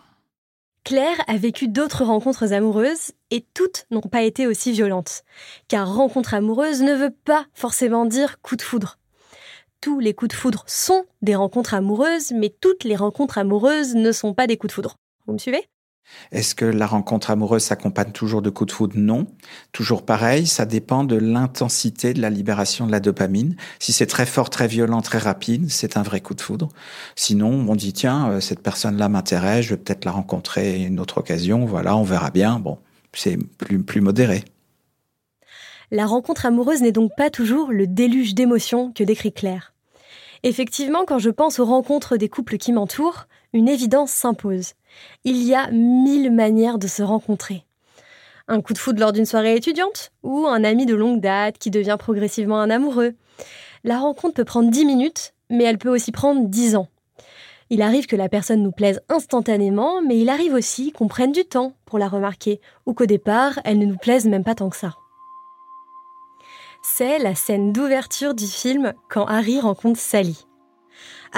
Claire 0.84 1.18
a 1.28 1.38
vécu 1.38 1.68
d'autres 1.68 2.04
rencontres 2.04 2.52
amoureuses 2.52 3.12
et 3.30 3.46
toutes 3.54 3.86
n'ont 3.92 4.02
pas 4.02 4.24
été 4.24 4.48
aussi 4.48 4.72
violentes. 4.72 5.24
Car 5.68 5.94
rencontre 5.94 6.34
amoureuse 6.34 6.82
ne 6.82 6.96
veut 6.96 7.16
pas 7.24 7.46
forcément 7.54 8.06
dire 8.06 8.42
coup 8.42 8.56
de 8.56 8.62
foudre 8.62 8.98
tous 9.82 10.00
les 10.00 10.14
coups 10.14 10.30
de 10.30 10.36
foudre 10.36 10.64
sont 10.68 11.06
des 11.22 11.36
rencontres 11.36 11.74
amoureuses, 11.74 12.32
mais 12.32 12.50
toutes 12.50 12.84
les 12.84 12.96
rencontres 12.96 13.38
amoureuses 13.38 13.96
ne 13.96 14.12
sont 14.12 14.34
pas 14.34 14.48
des 14.48 14.58
coups 14.58 14.70
de 14.72 14.74
foudre. 14.74 14.98
Vous 15.26 15.34
me 15.34 15.38
suivez? 15.38 15.68
Est-ce 16.32 16.56
que 16.56 16.66
la 16.66 16.88
rencontre 16.88 17.32
amoureuse 17.32 17.64
s'accompagne 17.64 18.12
toujours 18.12 18.42
de 18.42 18.50
coups 18.50 18.70
de 18.72 18.76
foudre? 18.76 18.94
Non. 18.98 19.28
Toujours 19.72 20.04
pareil, 20.04 20.48
ça 20.48 20.66
dépend 20.66 21.04
de 21.04 21.16
l'intensité 21.16 22.14
de 22.14 22.22
la 22.22 22.30
libération 22.30 22.86
de 22.86 22.92
la 22.92 23.00
dopamine. 23.00 23.56
Si 23.80 23.94
c'est 23.94 24.06
très 24.06 24.26
fort, 24.26 24.50
très 24.50 24.68
violent, 24.68 25.02
très 25.02 25.20
rapide, 25.20 25.70
c'est 25.70 25.98
un 25.98 26.04
vrai 26.04 26.22
coup 26.22 26.34
de 26.34 26.42
foudre. 26.42 26.70
Sinon, 27.16 27.66
on 27.68 27.76
dit 27.76 27.94
tiens, 27.94 28.30
euh, 28.30 28.40
cette 28.40 28.62
personne-là 28.62 29.10
m'intéresse, 29.10 29.66
je 29.66 29.70
vais 29.72 29.78
peut-être 29.78 30.06
la 30.06 30.12
rencontrer 30.12 30.84
une 30.84 31.00
autre 31.00 31.20
occasion, 31.20 31.66
voilà, 31.66 31.96
on 31.96 32.04
verra 32.04 32.32
bien. 32.32 32.60
Bon, 32.60 32.78
c'est 33.14 33.38
plus, 33.58 33.82
plus 33.84 34.02
modéré. 34.02 34.44
La 35.90 36.06
rencontre 36.06 36.46
amoureuse 36.46 36.82
n'est 36.82 36.92
donc 36.92 37.12
pas 37.16 37.30
toujours 37.30 37.72
le 37.72 37.88
déluge 37.88 38.36
d'émotions 38.36 38.92
que 38.92 39.04
décrit 39.04 39.32
Claire. 39.32 39.74
Effectivement, 40.44 41.06
quand 41.06 41.20
je 41.20 41.30
pense 41.30 41.60
aux 41.60 41.66
rencontres 41.66 42.18
des 42.18 42.30
couples 42.30 42.58
qui 42.58 42.74
m'entourent, 42.74 43.28
une 43.54 43.70
évidence 43.70 44.12
s'impose. 44.12 44.74
Il 45.24 45.44
y 45.44 45.56
a 45.56 45.70
mille 45.72 46.32
manières 46.32 46.78
de 46.78 46.88
se 46.88 47.04
rencontrer. 47.04 47.66
Un 48.48 48.62
coup 48.62 48.74
de 48.74 48.78
foudre 48.78 49.00
lors 49.00 49.12
d'une 49.12 49.26
soirée 49.26 49.56
étudiante 49.56 50.12
ou 50.24 50.48
un 50.48 50.64
ami 50.64 50.86
de 50.86 50.96
longue 50.96 51.20
date 51.20 51.58
qui 51.58 51.70
devient 51.70 51.98
progressivement 52.00 52.60
un 52.60 52.70
amoureux. 52.70 53.14
La 53.84 54.00
rencontre 54.00 54.36
peut 54.36 54.46
prendre 54.46 54.72
dix 54.72 54.86
minutes, 54.86 55.34
mais 55.50 55.66
elle 55.66 55.78
peut 55.78 55.94
aussi 55.94 56.12
prendre 56.12 56.48
dix 56.48 56.76
ans. 56.76 56.88
Il 57.70 57.82
arrive 57.82 58.08
que 58.08 58.16
la 58.16 58.30
personne 58.30 58.64
nous 58.64 58.72
plaise 58.72 59.02
instantanément, 59.10 60.02
mais 60.02 60.18
il 60.20 60.30
arrive 60.30 60.54
aussi 60.54 60.94
qu'on 60.94 61.10
prenne 61.10 61.34
du 61.34 61.44
temps 61.44 61.74
pour 61.86 62.00
la 62.00 62.08
remarquer, 62.08 62.62
ou 62.86 62.94
qu'au 62.94 63.06
départ, 63.06 63.60
elle 63.66 63.80
ne 63.80 63.86
nous 63.86 63.98
plaise 63.98 64.26
même 64.26 64.46
pas 64.46 64.56
tant 64.56 64.70
que 64.70 64.78
ça 64.78 64.96
c'est 66.88 67.20
la 67.20 67.36
scène 67.36 67.74
d'ouverture 67.74 68.34
du 68.34 68.48
film 68.48 68.94
quand 69.10 69.26
Harry 69.26 69.60
rencontre 69.60 70.00
Sally. 70.00 70.47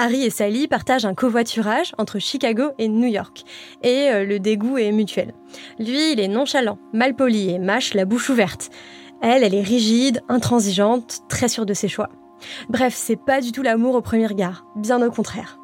Harry 0.00 0.24
et 0.24 0.30
Sally 0.30 0.66
partagent 0.66 1.04
un 1.04 1.12
covoiturage 1.12 1.92
entre 1.98 2.18
Chicago 2.18 2.70
et 2.78 2.88
New 2.88 3.06
York, 3.06 3.44
et 3.82 4.08
euh, 4.08 4.24
le 4.24 4.38
dégoût 4.38 4.78
est 4.78 4.92
mutuel. 4.92 5.34
Lui, 5.78 6.12
il 6.12 6.20
est 6.20 6.28
nonchalant, 6.28 6.78
malpoli 6.94 7.50
et 7.50 7.58
mâche 7.58 7.92
la 7.92 8.06
bouche 8.06 8.30
ouverte. 8.30 8.70
Elle, 9.20 9.44
elle 9.44 9.54
est 9.54 9.60
rigide, 9.60 10.22
intransigeante, 10.30 11.18
très 11.28 11.48
sûre 11.48 11.66
de 11.66 11.74
ses 11.74 11.88
choix. 11.88 12.08
Bref, 12.70 12.94
c'est 12.96 13.22
pas 13.22 13.42
du 13.42 13.52
tout 13.52 13.60
l'amour 13.60 13.94
au 13.94 14.00
premier 14.00 14.26
regard, 14.26 14.64
bien 14.74 15.06
au 15.06 15.10
contraire. 15.10 15.58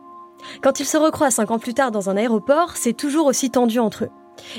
Quand 0.63 0.81
ils 0.81 0.87
se 0.87 0.99
recroisent 0.99 1.37
cinq 1.37 1.51
ans 1.51 1.59
plus 1.59 1.73
tard 1.73 1.91
dans 1.91 2.11
un 2.11 2.19
aéroport, 2.19 2.77
c'est 2.77 2.93
toujours 2.93 3.25
aussi 3.25 3.51
tendu 3.51 3.79
entre 3.79 4.05
eux. 4.05 4.11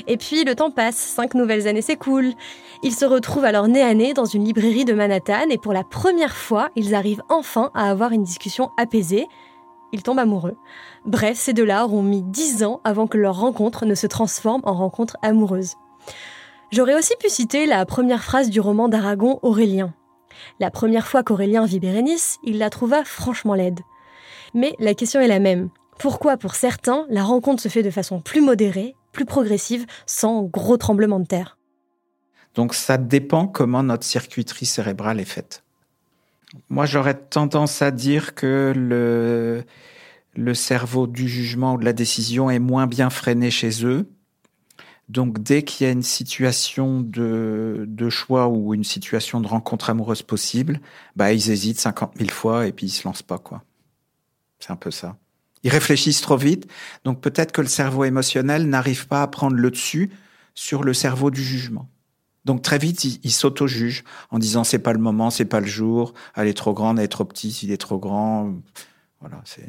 Et 0.08 0.16
puis 0.16 0.42
le 0.42 0.56
temps 0.56 0.72
passe, 0.72 0.96
cinq 0.96 1.34
nouvelles 1.34 1.68
années 1.68 1.82
s'écoulent. 1.82 2.34
Ils 2.82 2.96
se 2.96 3.04
retrouvent 3.04 3.44
alors 3.44 3.68
nez 3.68 3.82
à 3.82 3.94
nez 3.94 4.12
dans 4.12 4.24
une 4.24 4.44
librairie 4.44 4.84
de 4.84 4.92
Manhattan 4.92 5.48
et 5.50 5.58
pour 5.58 5.72
la 5.72 5.84
première 5.84 6.34
fois, 6.34 6.70
ils 6.74 6.96
arrivent 6.96 7.22
enfin 7.28 7.70
à 7.74 7.88
avoir 7.88 8.10
une 8.10 8.24
discussion 8.24 8.70
apaisée. 8.76 9.28
Ils 9.92 10.02
tombent 10.02 10.18
amoureux. 10.18 10.56
Bref, 11.06 11.36
ces 11.38 11.52
deux-là 11.52 11.84
auront 11.84 12.02
mis 12.02 12.22
dix 12.22 12.62
ans 12.62 12.80
avant 12.84 13.06
que 13.06 13.18
leur 13.18 13.38
rencontre 13.38 13.86
ne 13.86 13.94
se 13.94 14.06
transforme 14.06 14.60
en 14.64 14.74
rencontre 14.74 15.16
amoureuse. 15.22 15.74
J'aurais 16.70 16.94
aussi 16.94 17.14
pu 17.18 17.28
citer 17.28 17.66
la 17.66 17.84
première 17.86 18.22
phrase 18.22 18.50
du 18.50 18.60
roman 18.60 18.88
d'Aragon 18.88 19.38
Aurélien. 19.42 19.94
La 20.60 20.70
première 20.70 21.06
fois 21.06 21.22
qu'Aurélien 21.22 21.64
vit 21.64 21.80
Bérénice, 21.80 22.38
il 22.44 22.58
la 22.58 22.70
trouva 22.70 23.04
franchement 23.04 23.54
laide. 23.54 23.80
Mais 24.54 24.74
la 24.78 24.94
question 24.94 25.20
est 25.20 25.28
la 25.28 25.40
même. 25.40 25.70
Pourquoi 25.98 26.36
pour 26.36 26.54
certains, 26.54 27.06
la 27.08 27.24
rencontre 27.24 27.62
se 27.62 27.68
fait 27.68 27.82
de 27.82 27.90
façon 27.90 28.20
plus 28.20 28.40
modérée 28.40 28.94
plus 29.12 29.24
progressive, 29.24 29.84
sans 30.06 30.44
gros 30.44 30.76
tremblements 30.76 31.18
de 31.18 31.26
terre? 31.26 31.58
Donc 32.54 32.74
ça 32.74 32.98
dépend 32.98 33.48
comment 33.48 33.82
notre 33.82 34.04
circuiterie 34.04 34.66
cérébrale 34.66 35.20
est 35.20 35.24
faite. 35.24 35.64
Moi, 36.68 36.86
j'aurais 36.86 37.18
tendance 37.18 37.82
à 37.82 37.90
dire 37.90 38.34
que 38.34 38.72
le, 38.74 39.64
le 40.34 40.54
cerveau 40.54 41.06
du 41.06 41.28
jugement 41.28 41.74
ou 41.74 41.78
de 41.78 41.84
la 41.84 41.92
décision 41.92 42.50
est 42.50 42.58
moins 42.58 42.86
bien 42.86 43.10
freiné 43.10 43.50
chez 43.50 43.84
eux. 43.84 44.08
Donc, 45.08 45.42
dès 45.42 45.62
qu'il 45.62 45.86
y 45.86 45.88
a 45.88 45.92
une 45.92 46.02
situation 46.02 47.00
de, 47.00 47.86
de, 47.88 48.10
choix 48.10 48.48
ou 48.48 48.74
une 48.74 48.84
situation 48.84 49.40
de 49.40 49.46
rencontre 49.46 49.88
amoureuse 49.88 50.22
possible, 50.22 50.80
bah, 51.16 51.32
ils 51.32 51.50
hésitent 51.50 51.80
50 51.80 52.18
000 52.18 52.30
fois 52.30 52.66
et 52.66 52.72
puis 52.72 52.86
ils 52.86 52.90
se 52.90 53.04
lancent 53.04 53.22
pas, 53.22 53.38
quoi. 53.38 53.62
C'est 54.58 54.70
un 54.70 54.76
peu 54.76 54.90
ça. 54.90 55.16
Ils 55.62 55.70
réfléchissent 55.70 56.20
trop 56.20 56.36
vite, 56.36 56.70
donc 57.04 57.20
peut-être 57.20 57.52
que 57.52 57.60
le 57.60 57.68
cerveau 57.68 58.04
émotionnel 58.04 58.68
n'arrive 58.68 59.08
pas 59.08 59.22
à 59.22 59.26
prendre 59.26 59.56
le 59.56 59.70
dessus 59.70 60.10
sur 60.54 60.84
le 60.84 60.92
cerveau 60.92 61.30
du 61.30 61.42
jugement. 61.42 61.88
Donc 62.48 62.62
très 62.62 62.78
vite, 62.78 63.04
ils 63.04 63.30
s'auto-jugent 63.30 64.04
en 64.30 64.38
disant 64.38 64.64
c'est 64.64 64.78
pas 64.78 64.94
le 64.94 64.98
moment, 64.98 65.28
c'est 65.28 65.44
pas 65.44 65.60
le 65.60 65.66
jour, 65.66 66.14
elle 66.34 66.48
est 66.48 66.56
trop 66.56 66.72
grande, 66.72 66.98
elle 66.98 67.04
est 67.04 67.08
trop 67.08 67.26
petite, 67.26 67.62
il 67.62 67.70
est 67.70 67.76
trop 67.76 67.98
grand. 67.98 68.54
Voilà, 69.20 69.42
c'est. 69.44 69.68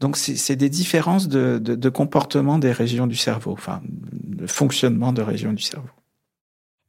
Donc 0.00 0.18
c'est 0.18 0.54
des 0.54 0.68
différences 0.68 1.28
de, 1.28 1.56
de, 1.58 1.88
comportement 1.88 2.58
des 2.58 2.72
régions 2.72 3.06
du 3.06 3.16
cerveau, 3.16 3.52
enfin 3.52 3.80
de 3.88 4.46
fonctionnement 4.46 5.14
de 5.14 5.22
régions 5.22 5.54
du 5.54 5.62
cerveau. 5.62 5.88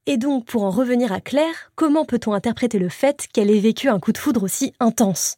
Et 0.05 0.17
donc, 0.17 0.43
pour 0.47 0.63
en 0.63 0.69
revenir 0.69 1.13
à 1.13 1.21
Claire, 1.21 1.71
comment 1.75 2.03
peut-on 2.03 2.33
interpréter 2.33 2.79
le 2.79 2.89
fait 2.89 3.29
qu'elle 3.31 3.49
ait 3.49 3.61
vécu 3.61 3.87
un 3.87 4.01
coup 4.01 4.11
de 4.11 4.17
foudre 4.17 4.43
aussi 4.43 4.73
intense? 4.81 5.37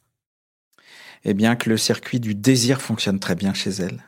Eh 1.24 1.36
bien, 1.36 1.56
que 1.56 1.70
le 1.70 1.78
circuit 1.78 2.20
du 2.20 2.34
désir 2.34 2.82
fonctionne 2.82 3.20
très 3.20 3.36
bien 3.36 3.54
chez 3.54 3.70
elle. 3.70 4.04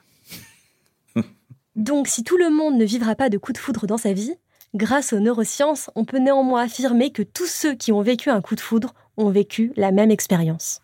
donc, 1.75 2.07
si 2.07 2.23
tout 2.23 2.37
le 2.37 2.49
monde 2.49 2.75
ne 2.75 2.85
vivra 2.85 3.13
pas 3.13 3.29
de 3.29 3.37
coup 3.37 3.53
de 3.53 3.59
foudre 3.59 3.85
dans 3.85 3.99
sa 3.99 4.13
vie, 4.13 4.33
grâce 4.75 5.13
aux 5.13 5.19
neurosciences, 5.19 5.89
on 5.95 6.05
peut 6.05 6.19
néanmoins 6.19 6.63
affirmer 6.63 7.11
que 7.11 7.23
tous 7.23 7.47
ceux 7.47 7.75
qui 7.75 7.91
ont 7.91 8.01
vécu 8.01 8.29
un 8.29 8.41
coup 8.41 8.55
de 8.55 8.59
foudre 8.59 8.93
ont 9.17 9.29
vécu 9.29 9.71
la 9.75 9.91
même 9.91 10.11
expérience. 10.11 10.81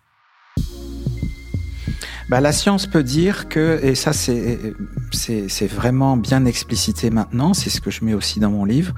Bah, 2.30 2.40
la 2.42 2.52
science 2.52 2.88
peut 2.88 3.04
dire 3.04 3.50
que, 3.50 3.80
et 3.84 3.96
ça 3.96 4.14
c'est 4.14 5.68
vraiment 5.68 6.18
bien 6.18 6.46
explicité 6.46 7.10
maintenant, 7.10 7.54
c'est 7.54 7.70
ce 7.70 7.82
que 7.82 7.92
je 7.92 8.04
mets 8.06 8.14
aussi 8.14 8.40
dans 8.40 8.50
mon 8.50 8.66
livre, 8.66 8.96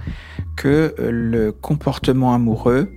que 0.55 0.93
le 0.99 1.51
comportement 1.51 2.33
amoureux 2.33 2.89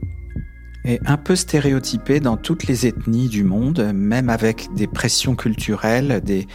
est 0.89 1.07
un 1.07 1.19
peu 1.19 1.37
stéréotypé 1.37 2.19
dans 2.19 2.37
toutes 2.37 2.67
les 2.67 2.87
ethnies 2.87 3.29
du 3.29 3.45
monde, 3.45 3.93
même 3.95 4.31
avec 4.31 4.69
des 4.75 4.87
pressions 4.87 5.37
culturelles, 5.37 6.23
des, 6.25 6.47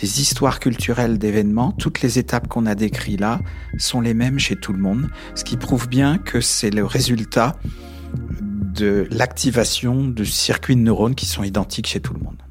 des 0.00 0.20
histoires 0.20 0.60
culturelles 0.60 1.18
d'événements. 1.18 1.72
Toutes 1.72 2.00
les 2.00 2.18
étapes 2.18 2.46
qu'on 2.46 2.66
a 2.66 2.74
décrites 2.74 3.20
là 3.20 3.40
sont 3.78 4.00
les 4.00 4.14
mêmes 4.14 4.38
chez 4.38 4.56
tout 4.56 4.72
le 4.72 4.78
monde, 4.78 5.10
ce 5.34 5.42
qui 5.44 5.56
prouve 5.56 5.88
bien 5.88 6.18
que 6.18 6.40
c'est 6.40 6.70
le 6.70 6.84
résultat 6.84 7.56
de 8.74 9.06
l'activation 9.10 10.04
de 10.04 10.24
circuits 10.24 10.76
de 10.76 10.80
neurones 10.80 11.14
qui 11.14 11.26
sont 11.26 11.42
identiques 11.42 11.88
chez 11.88 12.00
tout 12.00 12.14
le 12.14 12.20
monde. 12.20 12.42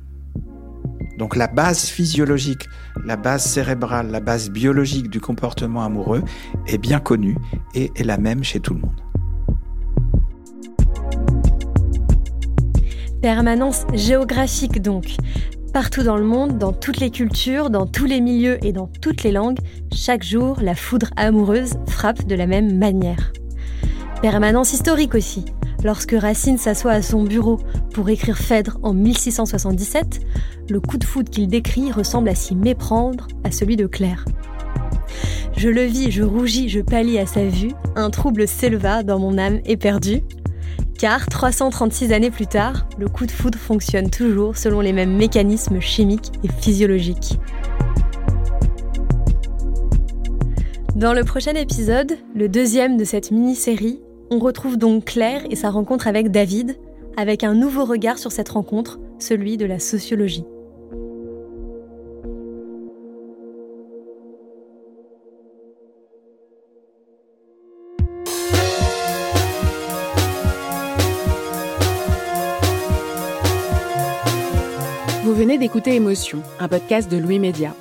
Donc 1.17 1.35
la 1.35 1.47
base 1.47 1.85
physiologique, 1.85 2.67
la 3.05 3.15
base 3.15 3.45
cérébrale, 3.45 4.11
la 4.11 4.19
base 4.19 4.49
biologique 4.49 5.09
du 5.09 5.21
comportement 5.21 5.83
amoureux 5.83 6.23
est 6.67 6.77
bien 6.77 6.99
connue 6.99 7.37
et 7.73 7.91
est 7.95 8.03
la 8.03 8.17
même 8.17 8.43
chez 8.43 8.59
tout 8.59 8.73
le 8.73 8.81
monde. 8.81 8.99
Permanence 13.21 13.85
géographique 13.93 14.81
donc. 14.81 15.15
Partout 15.73 16.01
dans 16.01 16.17
le 16.17 16.25
monde, 16.25 16.57
dans 16.57 16.73
toutes 16.73 16.99
les 16.99 17.11
cultures, 17.11 17.69
dans 17.69 17.85
tous 17.85 18.05
les 18.05 18.19
milieux 18.19 18.57
et 18.65 18.73
dans 18.73 18.87
toutes 18.87 19.21
les 19.21 19.31
langues, 19.31 19.59
chaque 19.93 20.23
jour, 20.23 20.57
la 20.59 20.73
foudre 20.73 21.11
amoureuse 21.15 21.73
frappe 21.87 22.25
de 22.25 22.33
la 22.33 22.47
même 22.47 22.79
manière. 22.79 23.31
Permanence 24.23 24.73
historique 24.73 25.13
aussi. 25.13 25.45
Lorsque 25.83 26.15
Racine 26.17 26.57
s'assoit 26.57 26.93
à 26.93 27.03
son 27.03 27.23
bureau 27.23 27.59
pour 27.93 28.09
écrire 28.09 28.39
Phèdre 28.39 28.79
en 28.81 28.93
1677, 28.93 30.21
le 30.69 30.79
coup 30.79 30.97
de 30.97 31.03
foudre 31.03 31.29
qu'il 31.29 31.47
décrit 31.47 31.91
ressemble 31.91 32.29
à 32.29 32.35
s'y 32.35 32.55
méprendre 32.55 33.27
à 33.43 33.51
celui 33.51 33.75
de 33.75 33.85
Claire. 33.85 34.25
Je 35.55 35.69
le 35.69 35.83
vis, 35.83 36.09
je 36.09 36.23
rougis, 36.23 36.69
je 36.69 36.79
pâlis 36.79 37.19
à 37.19 37.27
sa 37.27 37.45
vue, 37.45 37.71
un 37.95 38.09
trouble 38.09 38.47
s'éleva 38.47 39.03
dans 39.03 39.19
mon 39.19 39.37
âme 39.37 39.59
éperdue. 39.65 40.21
Car 41.01 41.25
336 41.25 42.13
années 42.13 42.29
plus 42.29 42.45
tard, 42.45 42.85
le 42.99 43.07
coup 43.07 43.25
de 43.25 43.31
foudre 43.31 43.57
fonctionne 43.57 44.11
toujours 44.11 44.55
selon 44.55 44.81
les 44.81 44.93
mêmes 44.93 45.17
mécanismes 45.17 45.79
chimiques 45.79 46.31
et 46.43 46.47
physiologiques. 46.47 47.39
Dans 50.95 51.15
le 51.15 51.23
prochain 51.23 51.55
épisode, 51.55 52.19
le 52.35 52.47
deuxième 52.47 52.97
de 52.97 53.03
cette 53.03 53.31
mini-série, 53.31 53.99
on 54.29 54.37
retrouve 54.37 54.77
donc 54.77 55.05
Claire 55.05 55.41
et 55.49 55.55
sa 55.55 55.71
rencontre 55.71 56.05
avec 56.05 56.29
David, 56.29 56.77
avec 57.17 57.43
un 57.43 57.55
nouveau 57.55 57.83
regard 57.83 58.19
sur 58.19 58.31
cette 58.31 58.49
rencontre, 58.49 58.99
celui 59.17 59.57
de 59.57 59.65
la 59.65 59.79
sociologie. 59.79 60.45
D'écouter 75.61 75.93
Émotion, 75.93 76.41
un 76.59 76.67
podcast 76.67 77.09
de 77.11 77.17
Louis 77.17 77.37
Média. 77.37 77.75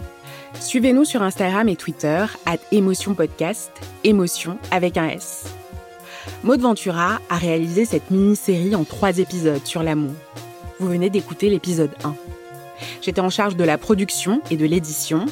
Suivez-nous 0.60 1.06
sur 1.06 1.22
Instagram 1.22 1.66
et 1.66 1.76
Twitter, 1.76 2.26
at 2.44 2.58
Émotion 2.72 3.14
Podcast, 3.14 3.70
Émotion 4.04 4.58
avec 4.70 4.98
un 4.98 5.08
S. 5.08 5.46
Maud 6.44 6.60
Ventura 6.60 7.20
a 7.30 7.36
réalisé 7.38 7.86
cette 7.86 8.10
mini-série 8.10 8.74
en 8.74 8.84
trois 8.84 9.16
épisodes 9.18 9.64
sur 9.64 9.82
l'amour. 9.82 10.12
Vous 10.78 10.88
venez 10.88 11.08
d'écouter 11.08 11.48
l'épisode 11.48 11.92
1. 12.04 12.14
J'étais 13.00 13.22
en 13.22 13.30
charge 13.30 13.56
de 13.56 13.64
la 13.64 13.78
production 13.78 14.42
et 14.50 14.58
de 14.58 14.66
l'édition. 14.66 15.24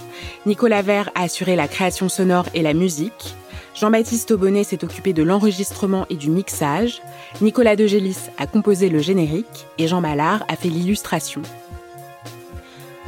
Nicolas 0.47 0.81
Vert 0.81 1.11
a 1.15 1.25
assuré 1.25 1.55
la 1.55 1.69
création 1.69 2.09
sonore 2.09 2.47
et 2.55 2.63
la 2.63 2.73
musique. 2.73 3.35
Jean-Baptiste 3.75 4.31
Aubonnet 4.31 4.65
s'est 4.65 4.85
occupé 4.85 5.13
de 5.13 5.23
l'enregistrement 5.23 6.07
et 6.09 6.17
du 6.17 6.31
mixage. 6.31 7.03
Nicolas 7.43 7.77
Degélis 7.77 8.31
a 8.39 8.47
composé 8.47 8.89
le 8.89 9.01
générique 9.01 9.67
et 9.77 9.87
Jean 9.87 10.01
Ballard 10.01 10.47
a 10.49 10.57
fait 10.57 10.71
l'illustration. 10.71 11.43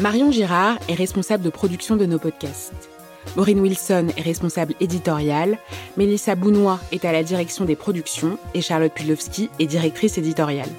Marion 0.00 0.32
Girard 0.32 0.78
est 0.88 0.94
responsable 0.94 1.44
de 1.44 1.50
production 1.50 1.94
de 1.94 2.06
nos 2.06 2.18
podcasts. 2.18 2.88
Maureen 3.36 3.60
Wilson 3.60 4.06
est 4.16 4.22
responsable 4.22 4.72
éditoriale, 4.80 5.58
Mélissa 5.98 6.34
Bounois 6.36 6.80
est 6.90 7.04
à 7.04 7.12
la 7.12 7.22
direction 7.22 7.66
des 7.66 7.76
productions 7.76 8.38
et 8.54 8.62
Charlotte 8.62 8.94
Pudlowski 8.94 9.50
est 9.58 9.66
directrice 9.66 10.16
éditoriale. 10.16 10.70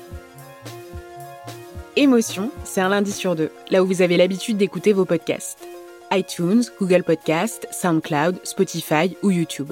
Émotion, 1.95 2.49
c'est 2.63 2.81
un 2.81 2.89
lundi 2.89 3.11
sur 3.11 3.35
deux, 3.35 3.51
là 3.69 3.83
où 3.83 3.85
vous 3.85 4.01
avez 4.01 4.17
l'habitude 4.17 4.57
d'écouter 4.57 4.91
vos 4.91 5.05
podcasts. 5.05 5.67
iTunes, 6.11 6.63
Google 6.79 7.03
Podcast, 7.03 7.67
SoundCloud, 7.71 8.39
Spotify 8.43 9.15
ou 9.21 9.29
YouTube. 9.29 9.71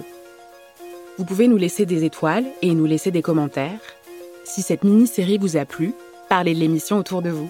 Vous 1.18 1.26
pouvez 1.26 1.48
nous 1.48 1.58
laisser 1.58 1.88
des 1.88 2.04
étoiles 2.04 2.46
et 2.62 2.76
nous 2.76 2.86
laisser 2.86 3.10
des 3.10 3.24
commentaires. 3.24 3.82
Si 4.44 4.62
cette 4.62 4.84
mini-série 4.84 5.40
vous 5.40 5.58
a 5.58 5.66
plu, 5.66 5.96
parlez 6.30 6.54
de 6.54 6.60
l'émission 6.60 7.00
autour 7.00 7.24
de 7.24 7.32
vous. 7.32 7.50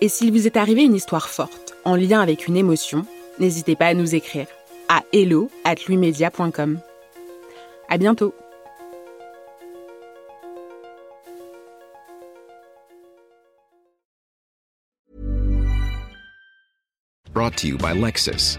Et 0.00 0.08
s'il 0.08 0.32
vous 0.32 0.46
est 0.46 0.56
arrivé 0.56 0.82
une 0.82 0.94
histoire 0.94 1.28
forte, 1.28 1.74
en 1.84 1.96
lien 1.96 2.20
avec 2.20 2.46
une 2.46 2.56
émotion, 2.56 3.04
n'hésitez 3.38 3.76
pas 3.76 3.86
à 3.86 3.94
nous 3.94 4.14
écrire 4.14 4.46
à 4.88 5.02
hello 5.12 5.50
at 5.64 5.76
À 7.88 7.98
bientôt! 7.98 8.34
Brought 17.32 17.56
to 17.58 17.68
you 17.68 17.78
by 17.78 17.94
Lexus. 17.94 18.58